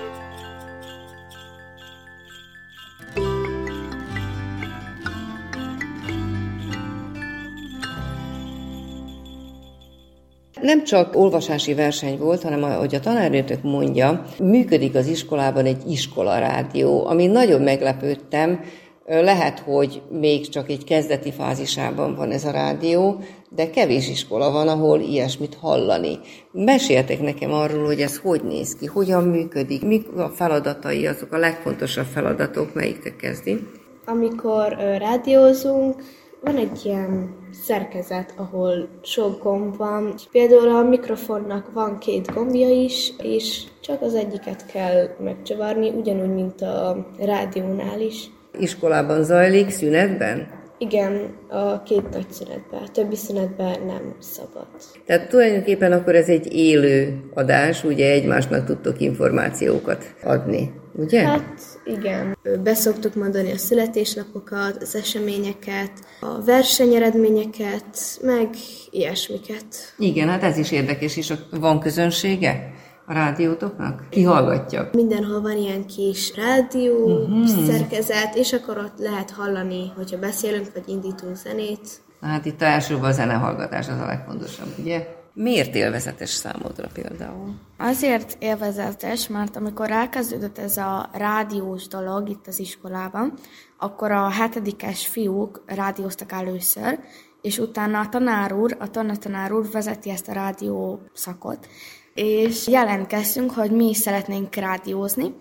Nem 10.61 10.85
csak 10.85 11.17
olvasási 11.17 11.75
verseny 11.75 12.19
volt, 12.19 12.43
hanem 12.43 12.63
ahogy 12.63 12.95
a 12.95 13.01
tanárnőtök 13.01 13.63
mondja, 13.63 14.25
működik 14.39 14.95
az 14.95 15.07
iskolában 15.07 15.65
egy 15.65 15.91
iskolarádió, 15.91 17.07
ami 17.07 17.27
nagyon 17.27 17.61
meglepődtem, 17.61 18.61
lehet, 19.09 19.59
hogy 19.59 20.03
még 20.11 20.49
csak 20.49 20.69
egy 20.69 20.85
kezdeti 20.85 21.33
fázisában 21.33 22.15
van 22.15 22.31
ez 22.31 22.45
a 22.45 22.51
rádió, 22.51 23.21
de 23.51 23.71
kevés 23.71 24.09
iskola 24.09 24.51
van, 24.51 24.69
ahol 24.69 25.01
ilyesmit 25.01 25.55
hallani. 25.55 26.19
Meséltek 26.53 27.21
nekem 27.21 27.53
arról, 27.53 27.85
hogy 27.85 28.01
ez 28.01 28.19
hogy 28.19 28.43
néz 28.43 28.77
ki, 28.77 28.87
hogyan 28.87 29.25
működik, 29.25 29.85
mik 29.85 30.09
a 30.17 30.29
feladatai, 30.29 31.07
azok 31.07 31.33
a 31.33 31.39
legfontosabb 31.39 32.05
feladatok, 32.05 32.75
melyik 32.75 33.17
kezdi? 33.17 33.67
Amikor 34.07 34.77
rádiózunk, 34.99 36.03
van 36.41 36.57
egy 36.57 36.81
ilyen 36.85 37.37
szerkezet, 37.65 38.35
ahol 38.37 38.89
sok 39.03 39.43
gomb 39.43 39.77
van. 39.77 40.15
Például 40.31 40.69
a 40.69 40.83
mikrofonnak 40.83 41.73
van 41.73 41.99
két 41.99 42.33
gombja 42.35 42.69
is, 42.69 43.13
és 43.23 43.63
csak 43.81 44.03
az 44.03 44.15
egyiket 44.15 44.67
kell 44.67 45.09
megcsavarni, 45.25 45.89
ugyanúgy, 45.89 46.35
mint 46.35 46.61
a 46.61 47.07
rádiónál 47.19 48.01
is. 48.01 48.31
Iskolában 48.59 49.25
zajlik, 49.25 49.71
szünetben? 49.71 50.57
Igen, 50.79 51.37
a 51.49 51.83
két 51.83 52.11
nagy 52.11 52.27
szünetben. 52.31 52.83
A 52.83 52.91
többi 52.93 53.17
szünetben 53.17 53.83
nem 53.87 54.15
szabad. 54.19 54.67
Tehát 55.07 55.29
tulajdonképpen 55.29 55.93
akkor 55.93 56.15
ez 56.15 56.29
egy 56.29 56.53
élő 56.53 57.21
adás, 57.35 57.85
ugye 57.85 58.11
egymásnak 58.11 58.65
tudtok 58.65 59.01
információkat 59.01 60.15
adni, 60.23 60.73
ugye? 60.93 61.27
Hát 61.27 61.59
igen. 61.85 62.39
Beszoktuk 62.63 63.15
mondani 63.15 63.53
a 63.53 63.57
születésnapokat, 63.57 64.83
az 64.83 64.95
eseményeket, 64.95 65.93
a 66.21 66.45
versenyeredményeket, 66.45 68.19
meg 68.23 68.49
ilyesmiket. 68.91 69.95
Igen, 69.99 70.29
hát 70.29 70.43
ez 70.43 70.59
is 70.59 70.73
érdekes, 70.73 71.17
és 71.17 71.33
van 71.51 71.81
közönsége? 71.81 72.73
A 73.09 73.13
rádiótoknak? 73.13 74.09
Ki 74.11 74.23
hallgatja? 74.23 74.89
Mindenhol 74.93 75.41
van 75.41 75.57
ilyen 75.57 75.87
kis 75.87 76.37
rádió, 76.37 77.05
uh-huh. 77.07 77.67
szerkezet, 77.67 78.35
és 78.35 78.53
akkor 78.53 78.79
ott 78.79 78.99
lehet 78.99 79.31
hallani, 79.31 79.93
hogyha 79.97 80.19
beszélünk, 80.19 80.67
vagy 80.75 80.89
indítunk 80.89 81.37
zenét. 81.37 82.01
Na 82.21 82.27
hát 82.27 82.45
itt 82.45 82.63
elsősorban 82.63 83.09
a 83.09 83.13
zenehallgatás 83.13 83.89
az 83.89 84.01
a 84.01 84.07
legfontosabb, 84.07 84.75
ugye? 84.79 85.17
Miért 85.33 85.75
élvezetes 85.75 86.31
számodra 86.31 86.89
például? 86.93 87.55
Azért 87.77 88.37
élvezetes, 88.39 89.29
mert 89.29 89.57
amikor 89.57 89.91
elkezdődött 89.91 90.59
ez 90.59 90.77
a 90.77 91.11
rádiós 91.13 91.87
dolog 91.87 92.29
itt 92.29 92.47
az 92.47 92.59
iskolában, 92.59 93.33
akkor 93.79 94.11
a 94.11 94.31
hetedikes 94.31 95.07
fiúk 95.07 95.63
rádióztak 95.67 96.33
először, 96.33 96.99
és 97.43 97.59
utána 97.59 98.01
a 98.01 98.09
tanár 98.09 98.53
úr, 98.53 98.77
a 98.79 98.91
tanár 98.91 99.53
úr 99.53 99.71
vezeti 99.71 100.11
ezt 100.11 100.29
a 100.29 100.33
rádió 100.33 101.01
szakot, 101.13 101.67
és 102.15 102.67
jelentkeztünk, 102.67 103.51
hogy 103.51 103.71
mi 103.71 103.89
is 103.89 103.97
szeretnénk 103.97 104.55
rádiózni. 104.55 105.35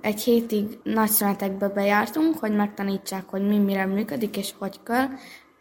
Egy 0.00 0.20
hétig 0.20 0.78
nagy 0.82 1.10
bejártunk, 1.74 2.38
hogy 2.38 2.56
megtanítsák, 2.56 3.24
hogy 3.28 3.46
mi 3.46 3.58
mire 3.58 3.86
működik, 3.86 4.36
és 4.36 4.54
hogy 4.58 4.80
kell 4.82 5.08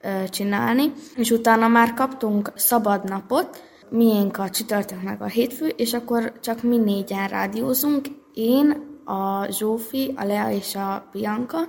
ö, 0.02 0.30
csinálni. 0.30 0.92
És 1.16 1.32
utána 1.32 1.68
már 1.68 1.94
kaptunk 1.94 2.52
szabad 2.56 3.04
napot, 3.04 3.64
miénk 3.90 4.38
a 4.38 4.50
csütörtök 4.50 5.02
meg 5.02 5.22
a 5.22 5.26
hétfő, 5.26 5.68
és 5.68 5.94
akkor 5.94 6.34
csak 6.40 6.64
mi 6.64 6.78
négyen 6.78 7.28
rádiózunk. 7.28 8.06
Én, 8.34 8.94
a 9.06 9.52
Zsófi, 9.52 10.14
a 10.16 10.24
Lea 10.24 10.52
és 10.52 10.76
a 10.76 11.10
Bianca. 11.12 11.60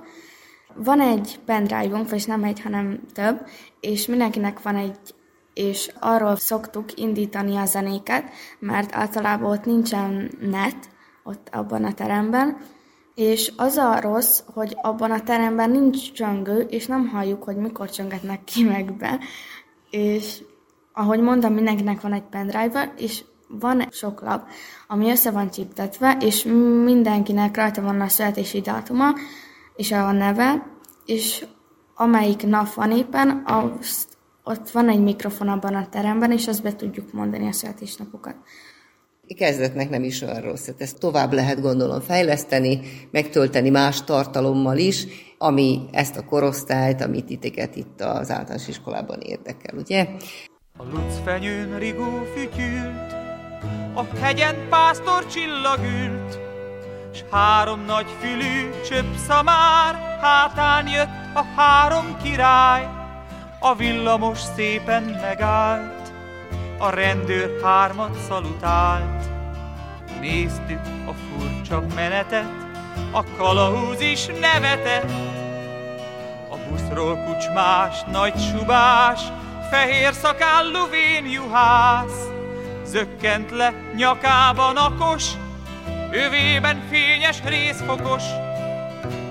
Van 0.83 1.01
egy 1.01 1.39
pendrive-unk, 1.45 2.09
vagy 2.09 2.23
nem 2.27 2.43
egy, 2.43 2.61
hanem 2.61 2.99
több, 3.13 3.47
és 3.79 4.05
mindenkinek 4.05 4.61
van 4.61 4.75
egy 4.75 5.15
és 5.53 5.91
arról 5.99 6.35
szoktuk 6.35 6.99
indítani 6.99 7.55
a 7.55 7.65
zenéket, 7.65 8.23
mert 8.59 8.95
általában 8.95 9.51
ott 9.51 9.65
nincsen 9.65 10.31
net, 10.39 10.89
ott 11.23 11.49
abban 11.51 11.83
a 11.83 11.93
teremben, 11.93 12.57
és 13.15 13.53
az 13.55 13.77
a 13.77 13.99
rossz, 14.01 14.41
hogy 14.53 14.77
abban 14.81 15.11
a 15.11 15.23
teremben 15.23 15.69
nincs 15.69 16.11
csöngő, 16.11 16.59
és 16.59 16.85
nem 16.85 17.07
halljuk, 17.07 17.43
hogy 17.43 17.55
mikor 17.55 17.89
csöngetnek 17.89 18.43
ki 18.43 18.63
meg 18.63 18.97
be, 18.97 19.19
és 19.89 20.41
ahogy 20.93 21.19
mondtam, 21.19 21.53
mindenkinek 21.53 22.01
van 22.01 22.13
egy 22.13 22.27
pendrive 22.29 22.93
és 22.97 23.23
van 23.47 23.87
sok 23.91 24.21
lap, 24.21 24.49
ami 24.87 25.09
össze 25.09 25.31
van 25.31 25.49
csíptetve, 25.49 26.17
és 26.19 26.43
mindenkinek 26.83 27.55
rajta 27.55 27.81
van 27.81 28.01
a 28.01 28.07
születési 28.07 28.61
dátuma, 28.61 29.13
és 29.77 29.91
a 29.91 30.11
neve, 30.11 30.67
és 31.05 31.45
amelyik 31.95 32.43
nap 32.43 32.73
van 32.73 32.91
éppen, 32.91 33.43
azt, 33.45 34.17
ott 34.43 34.69
van 34.69 34.89
egy 34.89 35.01
mikrofon 35.01 35.47
abban 35.47 35.75
a 35.75 35.89
teremben, 35.89 36.31
és 36.31 36.47
azt 36.47 36.63
be 36.63 36.75
tudjuk 36.75 37.13
mondani 37.13 37.47
a 37.47 37.51
születésnapokat. 37.51 38.35
Kezdetnek 39.35 39.89
nem 39.89 40.03
is 40.03 40.21
olyan 40.21 40.41
rossz, 40.41 40.65
hát 40.65 40.81
ezt 40.81 40.99
tovább 40.99 41.33
lehet 41.33 41.61
gondolom 41.61 42.01
fejleszteni, 42.01 42.79
megtölteni 43.11 43.69
más 43.69 44.03
tartalommal 44.03 44.77
is, 44.77 45.05
ami 45.37 45.81
ezt 45.91 46.17
a 46.17 46.25
korosztályt, 46.25 47.01
amit 47.01 47.25
titeket 47.25 47.75
itt 47.75 48.01
az 48.01 48.31
általános 48.31 48.67
iskolában 48.67 49.19
érdekel, 49.19 49.77
ugye? 49.77 50.07
A 50.77 50.83
lucfenyőn 50.83 51.79
rigó 51.79 52.23
fütyült, 52.35 53.11
a 53.95 54.03
hegyen 54.21 54.55
pásztor 54.69 55.25
csillag 55.25 55.79
ült, 55.79 56.46
s 57.17 57.23
három 57.31 57.85
nagy 57.85 58.05
fülű 58.19 58.69
csöpp 58.89 59.15
szamár, 59.27 60.17
hátán 60.21 60.87
jött 60.87 61.35
a 61.35 61.43
három 61.55 62.17
király. 62.23 62.87
A 63.59 63.75
villamos 63.75 64.39
szépen 64.55 65.03
megállt, 65.21 66.11
a 66.77 66.89
rendőr 66.89 67.63
hármat 67.63 68.17
szalutált. 68.27 69.29
Néztük 70.19 70.81
a 71.07 71.11
furcsa 71.11 71.83
menetet, 71.95 72.51
a 73.11 73.23
kalauz 73.37 74.01
is 74.01 74.25
nevetett. 74.25 75.11
A 76.49 76.55
buszról 76.69 77.15
kucsmás, 77.15 78.03
nagy 78.11 78.33
subás, 78.39 79.21
fehér 79.71 80.13
szakállú 80.13 80.89
vén 80.89 81.31
juhász. 81.31 82.27
Zökkent 82.85 83.51
le 83.51 83.73
nyakában 83.95 84.77
akos, 84.77 85.31
övében 86.11 86.81
fényes 86.89 87.41
részfokos, 87.45 88.23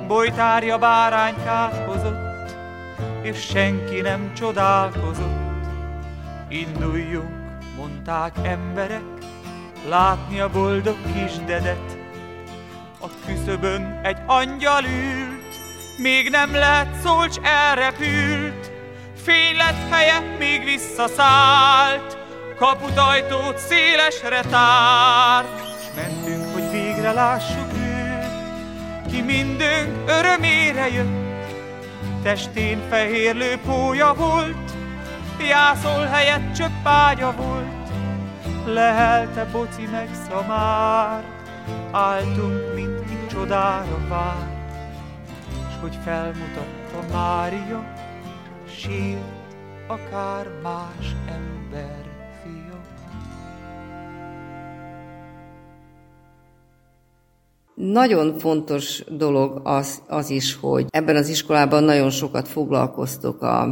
bolytárja 0.06 0.78
báránykát 0.78 1.84
hozott, 1.86 2.56
és 3.22 3.40
senki 3.40 4.00
nem 4.00 4.32
csodálkozott. 4.34 5.64
Induljunk, 6.48 7.58
mondták 7.76 8.34
emberek, 8.42 9.02
látni 9.88 10.40
a 10.40 10.50
boldog 10.50 10.96
kisdedet. 11.14 11.96
A 13.00 13.06
küszöbön 13.26 14.00
egy 14.02 14.18
angyal 14.26 14.84
ült, 14.84 15.56
még 15.96 16.30
nem 16.30 16.52
lehet 16.52 17.00
szólcs 17.02 17.36
elrepült, 17.42 18.70
fény 19.24 19.56
lett 19.56 19.88
feje, 19.88 20.36
még 20.38 20.64
visszaszállt, 20.64 22.18
kaputajtót 22.58 23.58
szélesre 23.58 24.40
tárt, 24.40 25.60
s 25.80 25.94
mentünk, 25.94 26.45
végre 27.06 27.20
lássuk 27.20 27.72
őt, 27.72 29.10
ki 29.10 29.20
mindünk 29.20 30.08
örömére 30.08 30.88
jött. 30.88 31.54
Testén 32.22 32.80
fehérlő 32.88 33.58
pója 33.66 34.14
volt, 34.14 34.70
jászol 35.48 36.04
helyett 36.04 36.52
csöppágya 36.52 37.32
volt, 37.32 37.88
lehelte 38.66 39.44
boci 39.44 39.88
meg 39.90 40.08
szamár, 40.28 41.24
álltunk, 41.92 42.74
mint 42.74 43.04
ki 43.04 43.34
csodára 43.34 44.06
vár, 44.08 44.68
s 45.70 45.80
hogy 45.80 45.98
felmutatta 46.04 47.12
Mária, 47.12 47.92
sírt 48.68 49.56
akár 49.86 50.46
más 50.62 51.14
ember 51.28 52.05
Nagyon 57.92 58.38
fontos 58.38 59.02
dolog 59.08 59.60
az, 59.64 60.02
az 60.08 60.30
is, 60.30 60.58
hogy 60.60 60.86
ebben 60.88 61.16
az 61.16 61.28
iskolában 61.28 61.84
nagyon 61.84 62.10
sokat 62.10 62.48
foglalkoztok 62.48 63.42
a, 63.42 63.62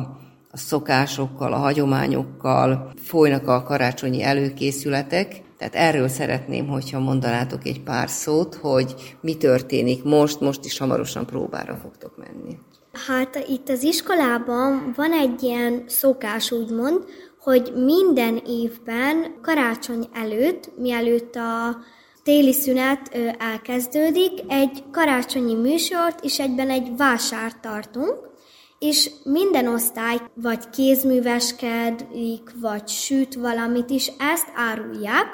a 0.50 0.56
szokásokkal, 0.56 1.52
a 1.52 1.56
hagyományokkal, 1.56 2.92
folynak 2.97 3.49
a 3.49 3.62
karácsonyi 3.62 4.23
előkészületek, 4.23 5.43
tehát 5.58 5.75
erről 5.75 6.08
szeretném, 6.08 6.67
hogyha 6.67 7.00
mondanátok 7.00 7.67
egy 7.67 7.82
pár 7.82 8.08
szót, 8.08 8.54
hogy 8.54 9.17
mi 9.21 9.36
történik 9.36 10.04
most, 10.04 10.41
most 10.41 10.65
is 10.65 10.78
hamarosan 10.78 11.26
próbára 11.26 11.75
fogtok 11.75 12.17
menni. 12.17 12.58
Hát 13.06 13.45
itt 13.49 13.69
az 13.69 13.82
iskolában 13.82 14.93
van 14.97 15.12
egy 15.12 15.43
ilyen 15.43 15.84
szokás, 15.86 16.50
úgymond, 16.50 17.04
hogy 17.38 17.73
minden 17.84 18.43
évben 18.47 19.34
karácsony 19.43 20.08
előtt, 20.12 20.71
mielőtt 20.78 21.34
a 21.34 21.76
téli 22.25 22.52
szünet 22.52 23.17
elkezdődik, 23.39 24.32
egy 24.49 24.82
karácsonyi 24.91 25.54
műsort 25.54 26.25
és 26.25 26.41
egyben 26.41 26.71
egy 26.71 26.97
vásárt 26.97 27.60
tartunk, 27.60 28.32
és 28.78 29.10
minden 29.25 29.67
osztály 29.69 30.17
vagy 30.34 30.71
kézműveskedik, 30.71 32.50
vagy 32.60 32.89
süt 32.89 33.34
valamit 33.34 33.91
is, 33.91 34.13
ezt 34.19 34.49
árulják. 34.54 35.26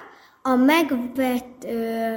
A 0.42 0.54
megvett 0.54 1.64
ö, 1.64 2.14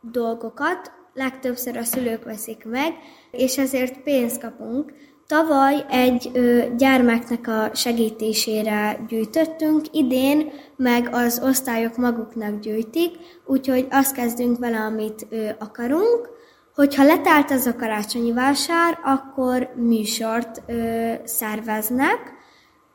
dolgokat 0.00 0.92
legtöbbször 1.14 1.76
a 1.76 1.84
szülők 1.84 2.24
veszik 2.24 2.64
meg, 2.64 2.94
és 3.30 3.58
ezért 3.58 4.02
pénzt 4.02 4.40
kapunk. 4.40 4.92
Tavaly 5.28 5.84
egy 5.88 6.30
ö, 6.32 6.62
gyermeknek 6.76 7.48
a 7.48 7.70
segítésére 7.74 9.04
gyűjtöttünk, 9.08 9.84
idén 9.92 10.50
meg 10.76 11.08
az 11.12 11.40
osztályok 11.44 11.96
maguknak 11.96 12.60
gyűjtik, 12.60 13.10
úgyhogy 13.46 13.86
azt 13.90 14.14
kezdünk 14.14 14.58
vele, 14.58 14.78
amit 14.78 15.26
ö, 15.30 15.48
akarunk. 15.58 16.28
Hogyha 16.74 17.04
letelt 17.04 17.50
az 17.50 17.66
a 17.66 17.76
karácsonyi 17.76 18.32
vásár, 18.32 18.98
akkor 19.04 19.72
műsort 19.76 20.62
ö, 20.66 21.12
szerveznek. 21.24 22.18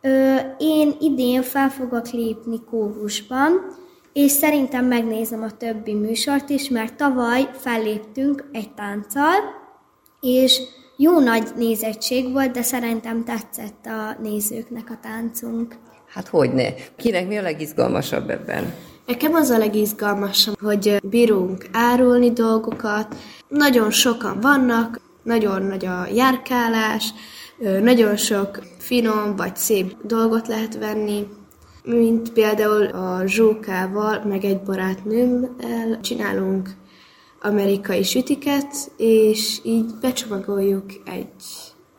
Ö, 0.02 0.36
én 0.58 0.96
idén 1.00 1.42
fel 1.42 1.70
fogok 1.70 2.10
lépni 2.10 2.64
kórusban, 2.70 3.52
és 4.14 4.32
szerintem 4.32 4.86
megnézem 4.86 5.44
a 5.44 5.58
többi 5.58 5.94
műsort 5.94 6.50
is, 6.50 6.70
mert 6.70 6.96
tavaly 6.96 7.50
felléptünk 7.54 8.50
egy 8.52 8.74
tánccal, 8.74 9.36
és 10.22 10.62
jó 10.98 11.20
nagy 11.20 11.48
nézettség 11.56 12.32
volt, 12.32 12.52
de 12.52 12.62
szerintem 12.62 13.24
tetszett 13.24 13.86
a 13.86 14.22
nézőknek 14.22 14.90
a 14.90 15.00
táncunk. 15.02 15.76
Hát 16.08 16.28
hogyne. 16.28 16.74
Kinek 16.96 17.28
mi 17.28 17.38
a 17.38 17.42
legizgalmasabb 17.42 18.30
ebben? 18.30 18.74
Nekem 19.06 19.34
az 19.34 19.50
a 19.50 19.58
legizgalmasabb, 19.58 20.60
hogy 20.60 20.98
bírunk 21.04 21.66
árulni 21.72 22.32
dolgokat, 22.32 23.16
nagyon 23.48 23.92
sokan 23.92 24.40
vannak, 24.40 25.02
nagyon 25.24 25.62
nagy 25.64 25.86
a 25.86 26.08
járkálás, 26.14 27.14
nagyon 27.82 28.16
sok 28.16 28.64
finom 28.78 29.36
vagy 29.36 29.56
szép 29.56 29.96
dolgot 30.04 30.48
lehet 30.48 30.78
venni, 30.78 31.28
mint 31.84 32.32
például 32.32 32.86
a 32.86 33.22
Zsókával, 33.26 34.24
meg 34.26 34.44
egy 34.44 34.62
barátnőmmel 34.62 36.00
csinálunk 36.02 36.70
amerikai 37.44 38.04
sütiket, 38.04 38.92
és 38.98 39.60
így 39.64 39.86
becsomagoljuk 40.02 40.86
egy 41.06 41.28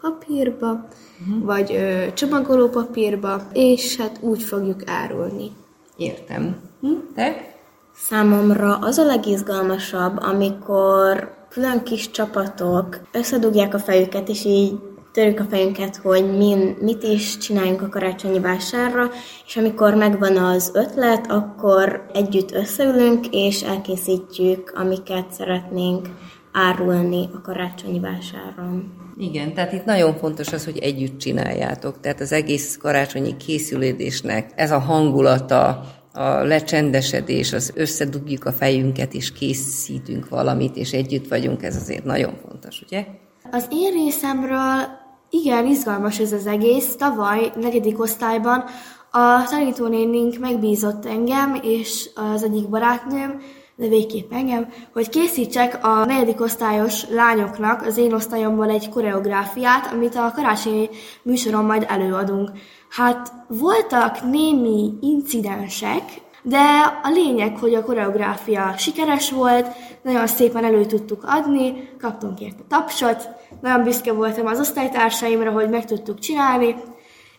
papírba, 0.01 0.71
uh-huh. 0.71 1.45
vagy 1.45 1.73
ö, 1.73 2.13
csomagoló 2.13 2.69
papírba, 2.69 3.43
és 3.53 3.97
hát 3.97 4.19
úgy 4.21 4.43
fogjuk 4.43 4.81
árulni. 4.87 5.51
Értem. 5.97 6.57
Hm? 6.81 6.93
Te? 7.15 7.55
Számomra 7.97 8.79
az 8.79 8.99
a 8.99 9.05
legizgalmasabb, 9.05 10.19
amikor 10.23 11.35
külön 11.49 11.83
kis 11.83 12.11
csapatok 12.11 13.01
összedugják 13.13 13.75
a 13.75 13.79
fejüket, 13.79 14.29
és 14.29 14.45
így 14.45 14.79
törjük 15.14 15.40
a 15.40 15.46
fejünket, 15.50 15.96
hogy 15.96 16.37
min, 16.37 16.77
mit 16.81 17.03
is 17.03 17.38
csináljunk 17.38 17.83
a 17.83 17.88
karácsonyi 17.88 18.40
vásárra, 18.40 19.11
és 19.46 19.57
amikor 19.57 19.94
megvan 19.94 20.37
az 20.37 20.70
ötlet, 20.74 21.31
akkor 21.31 22.07
együtt 22.14 22.53
összeülünk, 22.53 23.27
és 23.31 23.62
elkészítjük, 23.62 24.72
amiket 24.77 25.33
szeretnénk 25.33 26.09
árulni 26.53 27.29
a 27.35 27.40
karácsonyi 27.40 28.00
vásáron. 28.00 28.92
Igen, 29.16 29.55
tehát 29.55 29.72
itt 29.72 29.85
nagyon 29.85 30.14
fontos 30.14 30.53
az, 30.53 30.64
hogy 30.64 30.79
együtt 30.79 31.18
csináljátok. 31.18 32.00
Tehát 32.00 32.20
az 32.20 32.33
egész 32.33 32.77
karácsonyi 32.77 33.37
készülődésnek 33.37 34.50
ez 34.55 34.70
a 34.70 34.79
hangulata, 34.79 35.85
a 36.12 36.42
lecsendesedés, 36.42 37.53
az 37.53 37.72
összedugjuk 37.74 38.44
a 38.44 38.53
fejünket, 38.53 39.14
és 39.14 39.33
készítünk 39.33 40.29
valamit, 40.29 40.77
és 40.77 40.92
együtt 40.92 41.29
vagyunk, 41.29 41.62
ez 41.62 41.77
azért 41.77 42.05
nagyon 42.05 42.35
fontos, 42.48 42.83
ugye? 42.87 43.07
Az 43.50 43.66
én 43.70 43.92
részemről 43.92 45.03
igen, 45.31 45.67
izgalmas 45.67 46.19
ez 46.19 46.33
az 46.33 46.47
egész. 46.47 46.97
Tavaly, 46.97 47.53
negyedik 47.61 48.01
osztályban 48.01 48.65
a 49.11 49.45
tanítónénink 49.51 50.39
megbízott 50.39 51.07
engem, 51.07 51.59
és 51.63 52.11
az 52.15 52.43
egyik 52.43 52.69
barátnőm, 52.69 53.41
de 53.77 53.89
végképp 53.89 54.33
engem, 54.33 54.69
hogy 54.93 55.09
készítsek 55.09 55.85
a 55.85 56.05
negyedik 56.05 56.41
osztályos 56.41 57.09
lányoknak 57.09 57.83
az 57.83 57.97
én 57.97 58.13
osztályomból 58.13 58.71
egy 58.71 58.89
koreográfiát, 58.89 59.93
amit 59.93 60.15
a 60.15 60.33
karácsonyi 60.35 60.89
műsoron 61.23 61.65
majd 61.65 61.87
előadunk. 61.89 62.51
Hát 62.91 63.33
voltak 63.49 64.31
némi 64.31 64.93
incidensek, 65.01 66.03
de 66.47 67.01
a 67.03 67.11
lényeg, 67.11 67.59
hogy 67.59 67.75
a 67.75 67.85
koreográfia 67.85 68.75
sikeres 68.77 69.31
volt, 69.31 69.67
nagyon 70.03 70.27
szépen 70.27 70.65
elő 70.65 70.85
tudtuk 70.85 71.25
adni, 71.27 71.89
kaptunk 72.01 72.41
érte 72.41 72.63
tapsot, 72.69 73.29
nagyon 73.61 73.83
büszke 73.83 74.13
voltam 74.13 74.47
az 74.47 74.59
osztálytársaimra, 74.59 75.51
hogy 75.51 75.69
meg 75.69 75.85
tudtuk 75.85 76.19
csinálni, 76.19 76.77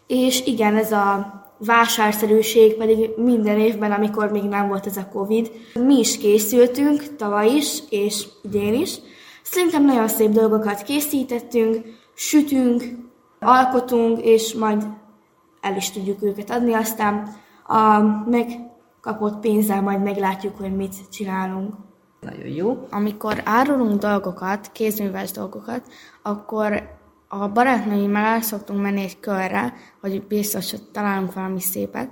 és 0.07 0.45
igen, 0.45 0.75
ez 0.75 0.91
a 0.91 1.33
vásárszerűség 1.57 2.73
pedig 2.73 3.09
minden 3.17 3.59
évben, 3.59 3.91
amikor 3.91 4.31
még 4.31 4.43
nem 4.43 4.67
volt 4.67 4.85
ez 4.85 4.97
a 4.97 5.09
Covid. 5.13 5.51
Mi 5.73 5.99
is 5.99 6.17
készültünk, 6.17 7.15
tavaly 7.15 7.49
is, 7.49 7.79
és 7.89 8.25
idén 8.41 8.73
is. 8.73 8.95
Szerintem 9.43 9.85
nagyon 9.85 10.07
szép 10.07 10.29
dolgokat 10.29 10.81
készítettünk, 10.81 11.85
sütünk, 12.13 12.83
alkotunk, 13.39 14.21
és 14.21 14.53
majd 14.53 14.83
el 15.61 15.75
is 15.75 15.91
tudjuk 15.91 16.23
őket 16.23 16.49
adni, 16.49 16.73
aztán 16.73 17.35
a 17.67 17.99
megkapott 19.05 19.39
pénzzel 19.39 19.81
majd 19.81 20.03
meglátjuk, 20.03 20.57
hogy 20.57 20.75
mit 20.75 21.09
csinálunk. 21.09 21.73
Nagyon 22.21 22.47
jó. 22.47 22.87
Amikor 22.89 23.41
árulunk 23.43 23.99
dolgokat, 23.99 24.71
kézműves 24.71 25.31
dolgokat, 25.31 25.81
akkor 26.21 26.97
a 27.27 27.47
barátnőimmel 27.47 28.25
el 28.25 28.41
szoktunk 28.41 28.81
menni 28.81 29.01
egy 29.01 29.19
körre, 29.19 29.73
hogy 30.01 30.27
biztos, 30.27 30.71
hogy 30.71 30.81
találunk 30.91 31.33
valami 31.33 31.59
szépet, 31.59 32.09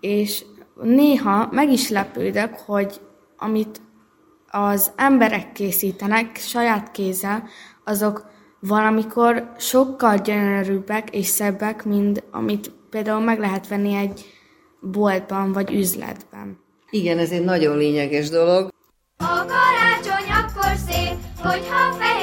és 0.00 0.44
néha 0.82 1.48
meg 1.50 1.70
is 1.70 1.88
lepődök, 1.88 2.54
hogy 2.54 3.00
amit 3.36 3.80
az 4.50 4.90
emberek 4.96 5.52
készítenek 5.52 6.36
saját 6.36 6.90
kézzel, 6.90 7.44
azok 7.84 8.26
valamikor 8.60 9.52
sokkal 9.58 10.16
gyönyörűbbek 10.16 11.10
és 11.10 11.26
szebbek, 11.26 11.84
mint 11.84 12.24
amit 12.30 12.72
például 12.90 13.20
meg 13.20 13.38
lehet 13.38 13.68
venni 13.68 13.94
egy 13.94 14.39
boltban 14.80 15.52
vagy 15.52 15.72
üzletben. 15.72 16.58
Igen, 16.90 17.18
ez 17.18 17.30
egy 17.30 17.44
nagyon 17.44 17.76
lényeges 17.76 18.28
dolog. 18.28 18.68
A 19.16 19.44
karácsony 19.46 20.30
akkor 20.30 20.76
szép, 20.88 21.16
hogyha 21.42 21.92
fehér 21.98 22.19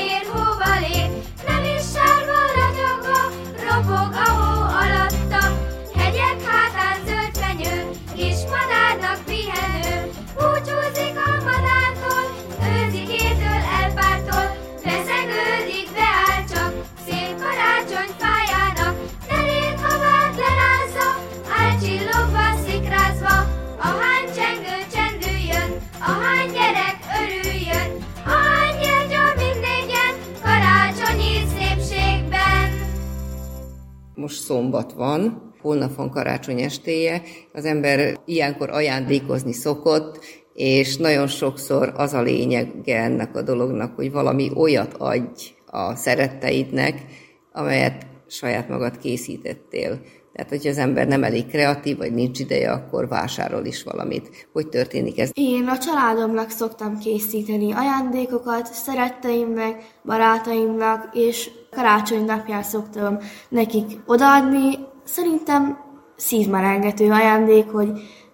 Most 34.28 34.44
szombat 34.44 34.94
van, 34.94 35.54
holnap 35.62 35.96
van 35.96 36.10
karácsony 36.10 36.62
estéje, 36.62 37.22
az 37.54 37.66
ember 37.66 38.20
ilyenkor 38.26 38.70
ajándékozni 38.70 39.54
szokott, 39.54 40.20
és 40.54 40.98
nagyon 40.98 41.28
sokszor 41.28 41.94
az 41.96 42.13
a 42.13 42.22
lényege 42.22 43.02
ennek 43.02 43.36
a 43.36 43.42
dolognak, 43.42 43.96
hogy 43.96 44.12
valami 44.12 44.52
olyat 44.56 44.94
adj 44.98 45.44
a 45.66 45.96
szeretteidnek, 45.96 47.06
amelyet 47.52 48.06
saját 48.28 48.70
magad 48.70 48.98
készítettél. 48.98 50.02
Tehát, 50.34 50.52
hogyha 50.52 50.70
az 50.70 50.78
ember 50.78 51.08
nem 51.08 51.24
elég 51.24 51.48
kreatív, 51.48 51.98
vagy 51.98 52.13
nincs 52.13 52.40
ideje, 52.40 52.72
akkor 52.72 53.08
vásárol 53.08 53.66
is 53.66 53.84
valamit. 53.84 54.48
Hogy 54.54 54.68
történik 54.68 55.20
ez? 55.20 55.30
Én 55.34 55.68
a 55.68 55.78
családomnak 55.78 56.50
szoktam 56.50 56.98
készíteni 56.98 57.74
ajándékokat, 57.74 58.66
szeretteimnek, 58.66 59.84
barátaimnak, 60.06 61.10
és 61.13 61.50
karácsony 61.78 62.26
napján 62.26 62.63
szoktam 62.63 63.18
nekik 63.50 64.00
odaadni. 64.06 64.78
Szerintem 65.04 65.78
szívmelengető 66.16 67.12
ajándék, 67.12 67.70
hogy 67.70 67.90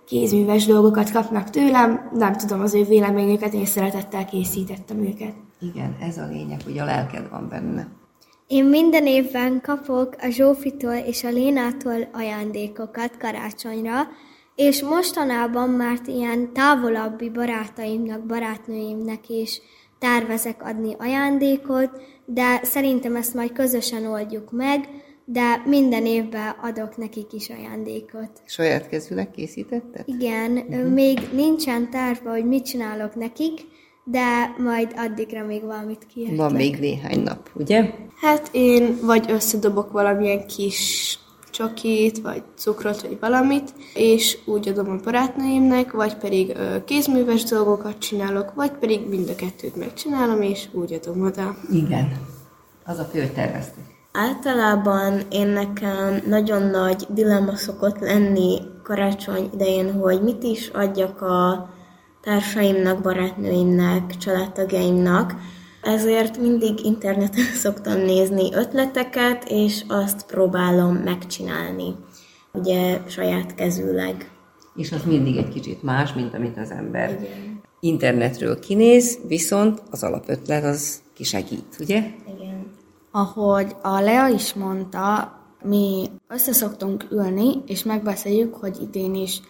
kézműves 0.05 0.65
dolgokat 0.65 1.11
kapnak 1.11 1.49
tőlem, 1.49 2.09
nem 2.13 2.33
tudom 2.33 2.61
az 2.61 2.73
ő 2.73 2.83
véleményüket, 2.83 3.53
én 3.53 3.65
szeretettel 3.65 4.25
készítettem 4.25 4.97
őket. 4.97 5.33
Igen, 5.59 5.97
ez 6.01 6.17
a 6.17 6.27
lényeg, 6.27 6.61
hogy 6.63 6.77
a 6.77 6.85
lelked 6.85 7.29
van 7.29 7.47
benne. 7.49 7.87
Én 8.47 8.65
minden 8.65 9.05
évben 9.05 9.61
kapok 9.61 10.15
a 10.21 10.29
Zsófitól 10.29 10.93
és 10.93 11.23
a 11.23 11.29
Lénától 11.29 12.09
ajándékokat 12.13 13.17
karácsonyra, 13.17 14.07
és 14.55 14.83
mostanában 14.83 15.69
már 15.69 15.99
ilyen 16.05 16.53
távolabbi 16.53 17.29
barátaimnak, 17.29 18.25
barátnőimnek 18.25 19.29
is 19.29 19.61
tervezek 20.03 20.63
adni 20.63 20.95
ajándékot, 20.99 21.89
de 22.25 22.59
szerintem 22.63 23.15
ezt 23.15 23.33
majd 23.33 23.51
közösen 23.51 24.05
oldjuk 24.05 24.51
meg, 24.51 24.89
de 25.25 25.61
minden 25.65 26.05
évben 26.05 26.55
adok 26.61 26.97
nekik 26.97 27.33
is 27.33 27.49
ajándékot. 27.49 28.29
Saját 28.45 28.89
kezűleg 28.89 29.31
készítetted? 29.31 30.03
Igen, 30.05 30.51
uh-huh. 30.51 30.93
még 30.93 31.19
nincsen 31.33 31.89
terve, 31.89 32.29
hogy 32.29 32.45
mit 32.45 32.65
csinálok 32.65 33.15
nekik, 33.15 33.59
de 34.03 34.55
majd 34.57 34.93
addigra 34.95 35.45
még 35.45 35.63
valamit 35.63 36.05
kiejtek. 36.13 36.37
Van 36.37 36.51
még 36.51 36.79
néhány 36.79 37.19
nap, 37.19 37.49
ugye? 37.53 37.89
Hát 38.21 38.49
én 38.51 38.97
vagy 39.01 39.31
összedobok 39.31 39.91
valamilyen 39.91 40.47
kis 40.47 41.17
csokit, 41.53 42.21
vagy 42.21 42.43
cukrot, 42.55 43.01
vagy 43.01 43.17
valamit, 43.19 43.73
és 43.93 44.37
úgy 44.45 44.67
adom 44.67 44.89
a 44.89 45.03
barátnőimnek, 45.03 45.91
vagy 45.91 46.15
pedig 46.15 46.53
ö, 46.55 46.83
kézműves 46.83 47.43
dolgokat 47.43 47.97
csinálok, 47.97 48.53
vagy 48.53 48.71
pedig 48.71 49.09
mind 49.09 49.29
a 49.29 49.35
kettőt 49.35 49.75
megcsinálom, 49.75 50.41
és 50.41 50.67
úgy 50.71 50.93
adom 50.93 51.25
oda. 51.25 51.55
Igen. 51.71 52.11
Az 52.85 52.99
a 52.99 53.03
fő, 53.03 53.19
hogy 53.19 53.33
terveztek. 53.33 53.83
Általában 54.11 55.21
én 55.31 55.47
nekem 55.47 56.21
nagyon 56.27 56.61
nagy 56.63 57.05
dilemma 57.09 57.55
szokott 57.55 57.99
lenni 57.99 58.59
karácsony 58.83 59.49
idején, 59.53 59.93
hogy 59.93 60.21
mit 60.21 60.43
is 60.43 60.67
adjak 60.67 61.21
a 61.21 61.69
társaimnak, 62.21 63.01
barátnőimnek, 63.01 64.17
családtagjaimnak. 64.17 65.35
Ezért 65.83 66.37
mindig 66.37 66.85
interneten 66.85 67.45
szoktam 67.63 67.99
nézni 67.99 68.53
ötleteket, 68.53 69.43
és 69.47 69.83
azt 69.87 70.25
próbálom 70.25 70.95
megcsinálni, 70.95 71.95
ugye 72.53 73.01
saját 73.07 73.55
kezűleg. 73.55 74.31
És 74.75 74.91
az 74.91 75.03
mindig 75.05 75.37
egy 75.37 75.49
kicsit 75.49 75.83
más, 75.83 76.13
mint 76.13 76.33
amit 76.33 76.57
az 76.57 76.71
ember 76.71 77.09
Igen. 77.09 77.61
internetről 77.79 78.59
kinéz, 78.59 79.19
viszont 79.27 79.81
az 79.91 80.03
alapötlet 80.03 80.63
az 80.63 81.01
kisegít, 81.13 81.75
ugye? 81.79 82.03
Igen. 82.37 82.65
Ahogy 83.11 83.75
a 83.81 83.99
Lea 83.99 84.27
is 84.27 84.53
mondta, 84.53 85.37
mi 85.63 86.09
összeszoktunk 86.27 87.07
ülni, 87.11 87.63
és 87.65 87.83
megbeszéljük, 87.83 88.55
hogy 88.55 88.77
idén 88.81 89.15
is 89.15 89.41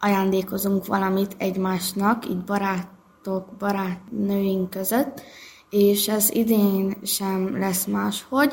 ajándékozunk 0.00 0.86
valamit 0.86 1.34
egymásnak, 1.38 2.28
így 2.28 2.44
barátok, 2.44 3.56
barátnőink 3.58 4.70
között, 4.70 5.22
és 5.70 6.08
ez 6.08 6.30
idén 6.30 6.96
sem 7.04 7.58
lesz 7.58 7.84
máshogy. 7.84 8.52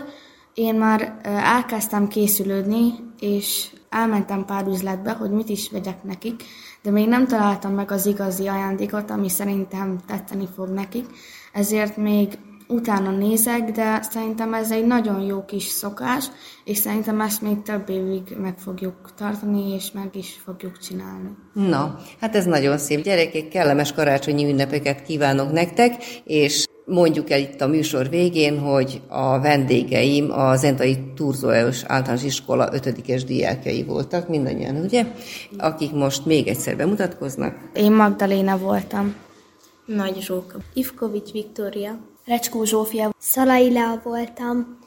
Én 0.53 0.75
már 0.75 1.19
elkezdtem 1.23 2.07
készülődni, 2.07 2.93
és 3.19 3.67
elmentem 3.89 4.45
pár 4.45 4.67
üzletbe, 4.67 5.11
hogy 5.11 5.31
mit 5.31 5.49
is 5.49 5.69
vegyek 5.69 6.03
nekik, 6.03 6.43
de 6.81 6.91
még 6.91 7.07
nem 7.07 7.27
találtam 7.27 7.73
meg 7.73 7.91
az 7.91 8.05
igazi 8.05 8.47
ajándékot, 8.47 9.09
ami 9.09 9.29
szerintem 9.29 9.99
tetszeni 10.07 10.47
fog 10.55 10.69
nekik, 10.69 11.05
ezért 11.53 11.97
még 11.97 12.37
utána 12.67 13.11
nézek, 13.11 13.71
de 13.71 14.01
szerintem 14.01 14.53
ez 14.53 14.71
egy 14.71 14.85
nagyon 14.85 15.21
jó 15.21 15.45
kis 15.45 15.63
szokás, 15.63 16.25
és 16.63 16.77
szerintem 16.77 17.21
ezt 17.21 17.41
még 17.41 17.61
több 17.61 17.89
évig 17.89 18.21
meg 18.41 18.57
fogjuk 18.57 18.95
tartani, 19.17 19.73
és 19.73 19.91
meg 19.91 20.09
is 20.15 20.39
fogjuk 20.43 20.77
csinálni. 20.77 21.29
Na, 21.53 21.99
hát 22.19 22.35
ez 22.35 22.45
nagyon 22.45 22.77
szép. 22.77 23.03
Gyerekek, 23.03 23.47
kellemes 23.47 23.93
karácsonyi 23.93 24.49
ünnepeket 24.49 25.03
kívánok 25.03 25.51
nektek, 25.51 26.05
és 26.23 26.65
mondjuk 26.85 27.29
el 27.29 27.39
itt 27.39 27.61
a 27.61 27.67
műsor 27.67 28.09
végén, 28.09 28.59
hogy 28.59 29.01
a 29.07 29.39
vendégeim 29.39 30.31
a 30.31 30.55
Zentai 30.55 30.97
Turzóeus 31.15 31.83
általános 31.83 32.23
iskola 32.23 32.69
ötödikes 32.73 33.23
diákjai 33.23 33.83
voltak, 33.83 34.27
mindannyian, 34.27 34.75
ugye? 34.75 35.05
Akik 35.57 35.91
most 35.91 36.25
még 36.25 36.47
egyszer 36.47 36.75
bemutatkoznak. 36.77 37.55
Én 37.73 37.91
Magdaléna 37.91 38.57
voltam. 38.57 39.15
Nagy 39.85 40.21
Zsóka. 40.21 40.57
Ivkovics 40.73 41.31
Viktória. 41.31 41.99
Recskó 42.25 42.63
Zsófia. 42.63 43.09
Szalai 43.19 43.71
Lea 43.71 44.01
voltam. 44.03 44.77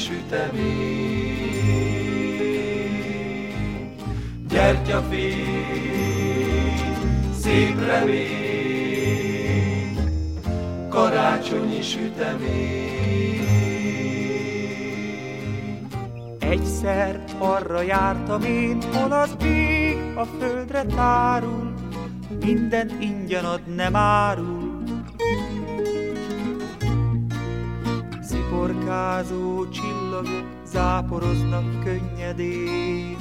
Sütemény. 0.00 1.60
Gyertyafény, 4.48 5.94
szép 7.40 7.84
remény, 7.86 9.18
karácsonyi 10.88 11.82
sütemény. 11.82 12.90
Egyszer 16.38 17.24
arra 17.38 17.82
jártam 17.82 18.42
én, 18.42 18.78
hol 18.92 19.12
az 19.12 19.36
ég 19.44 19.98
a 20.16 20.24
földre 20.38 20.84
tárul, 20.84 21.74
mindent 22.40 22.92
ingyen 23.02 23.44
ad, 23.44 23.74
nem 23.74 23.96
árul. 23.96 24.59
Sziporkázó 28.60 29.68
csillagok 29.68 30.44
záporoznak 30.64 31.84
könnyedén. 31.84 33.16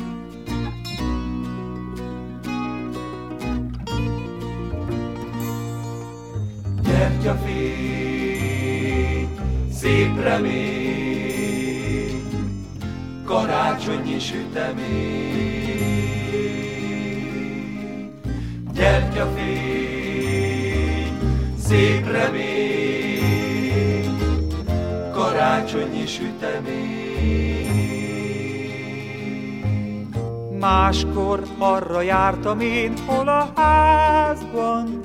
Gyertyafény, 6.83 8.27
szép 9.71 10.21
remény, 10.21 12.23
karácsonyi 13.25 14.19
sütemény. 14.19 15.39
Gyertyafény, 18.73 20.19
szép 21.57 22.11
remény, 22.11 22.38
karácsonyi 25.71 26.05
sütemény. 26.05 27.59
Máskor 30.59 31.43
arra 31.57 32.01
jártam 32.01 32.59
én, 32.59 32.93
hol 33.05 33.27
a 33.27 33.51
házban 33.55 34.99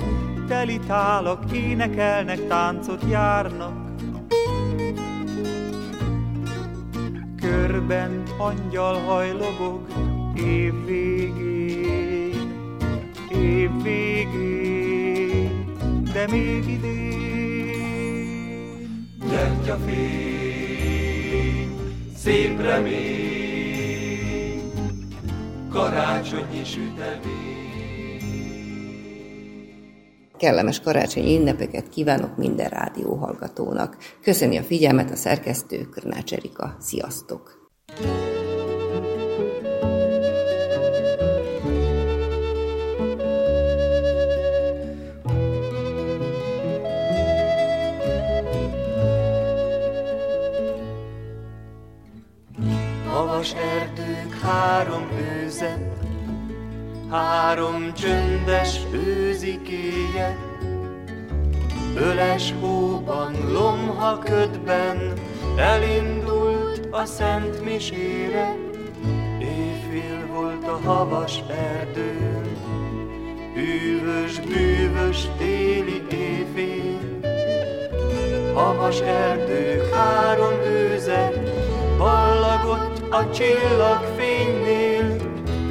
teli 0.49 0.79
tálak 0.87 1.53
énekelnek, 1.53 2.47
táncot 2.47 3.03
járnak. 3.09 3.83
Körben 7.41 8.23
angyal 8.39 8.95
végén, 10.87 12.53
év 13.29 13.83
végén, 13.83 15.65
de 16.13 16.27
még 16.31 16.69
idén. 16.69 17.05
Gyertyafény, 19.29 20.34
szép 22.25 22.61
remény, 22.61 24.61
karácsonyi 25.71 26.65
sütemény. 26.65 27.53
Kellemes 30.39 30.81
karácsonyi 30.81 31.37
ünnepeket 31.37 31.89
kívánok 31.89 32.37
minden 32.37 32.69
rádióhallgatónak. 32.69 33.97
Köszöni 34.23 34.57
a 34.57 34.63
figyelmet 34.63 35.11
a 35.11 35.17
szerkesztő 35.17 35.89
Körnács 35.89 36.33
Erika. 36.33 36.77
Sziasztok! 36.81 37.71
Havas 37.97 38.34
őzikéje, 59.75 60.37
Öles 61.97 62.55
hóban, 62.61 63.35
lomha 63.53 64.19
ködben 64.19 65.13
elindult 65.57 66.89
a 66.91 67.05
szent 67.05 67.65
misére. 67.65 68.57
Éjfél 69.41 70.27
volt 70.33 70.69
a 70.69 70.81
havas 70.85 71.43
erdőn, 71.49 72.57
hűvös, 73.55 74.41
bűvös 74.41 75.29
téli 75.39 76.03
éjfél. 76.11 77.21
Havas 78.55 79.01
erdők 79.01 79.95
három 79.95 80.55
őze, 80.67 81.33
ballagott 81.99 83.13
a 83.13 83.31
csillagfénynél, 83.31 85.17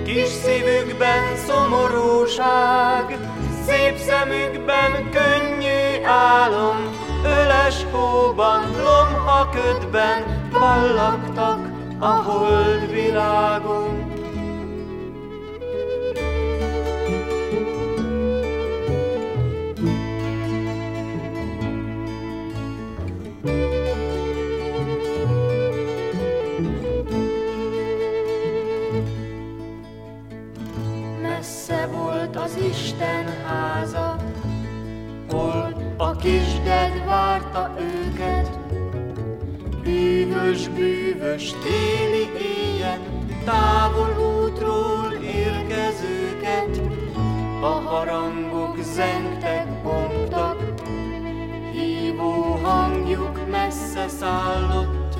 Kis 0.06 0.28
szívükben 0.28 1.36
szomorúság, 1.48 3.33
szép 3.68 3.98
szemükben 3.98 5.10
könnyű 5.12 6.04
álom, 6.06 6.78
öles 7.26 7.86
hóban, 7.92 8.62
lomha 8.72 9.50
ködben 9.50 10.50
ballagtak 10.52 11.60
a 12.00 12.06
hold 12.06 12.92
kisded 36.24 37.06
várta 37.06 37.76
őket. 37.80 38.60
Bűvös, 39.84 40.68
bűvös 40.68 41.52
téli 41.64 42.30
éjjel, 42.38 43.00
távol 43.46 44.42
útról 44.44 45.14
érkezőket. 45.24 46.82
A 47.62 47.66
harangok 47.66 48.78
zengtek, 48.82 49.68
bongtak, 49.84 50.58
hívó 51.72 52.60
hangjuk 52.62 53.50
messze 53.50 54.08
szállott. 54.08 55.16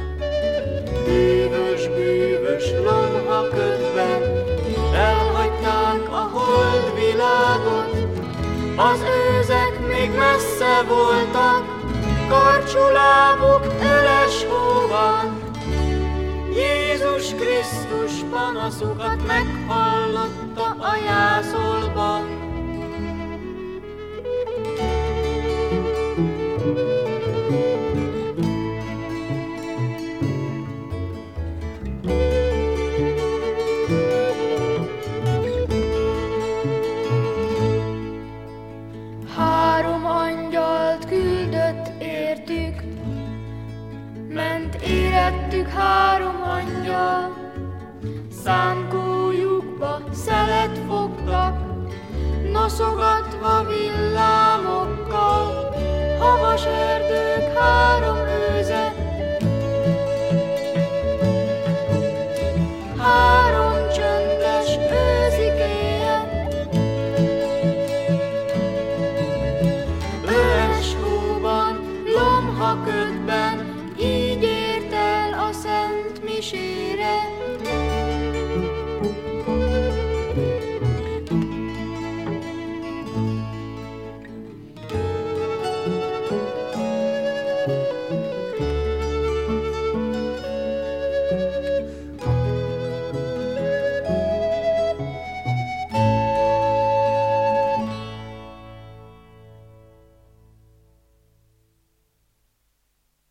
Bűvös, 1.06 1.88
bűvös 1.88 2.72
lomha 2.72 3.48
ködben, 3.48 4.22
elhagyták 4.94 6.10
a 6.10 6.30
hold 6.34 6.94
világot, 6.96 8.08
az 8.76 9.00
őzek 9.02 9.63
még 10.04 10.18
messze 10.18 10.82
voltak, 10.88 11.64
karcsú 12.30 12.80
lábuk 12.80 13.66
öles 13.82 14.46
hóban. 14.50 15.42
Jézus 16.56 17.30
Krisztus 17.30 18.12
panaszukat 18.32 19.28
meghallotta 19.28 20.76
a 20.80 20.96
jászolban. 21.06 22.43
Három 45.84 46.42
angyal, 46.42 47.34
szánkójukba 48.44 50.02
szelet 50.12 50.80
fogtak, 50.88 51.58
noszogatva 52.52 53.66
villámokkal, 53.68 55.76
havas 56.20 56.66
erdők 56.66 56.93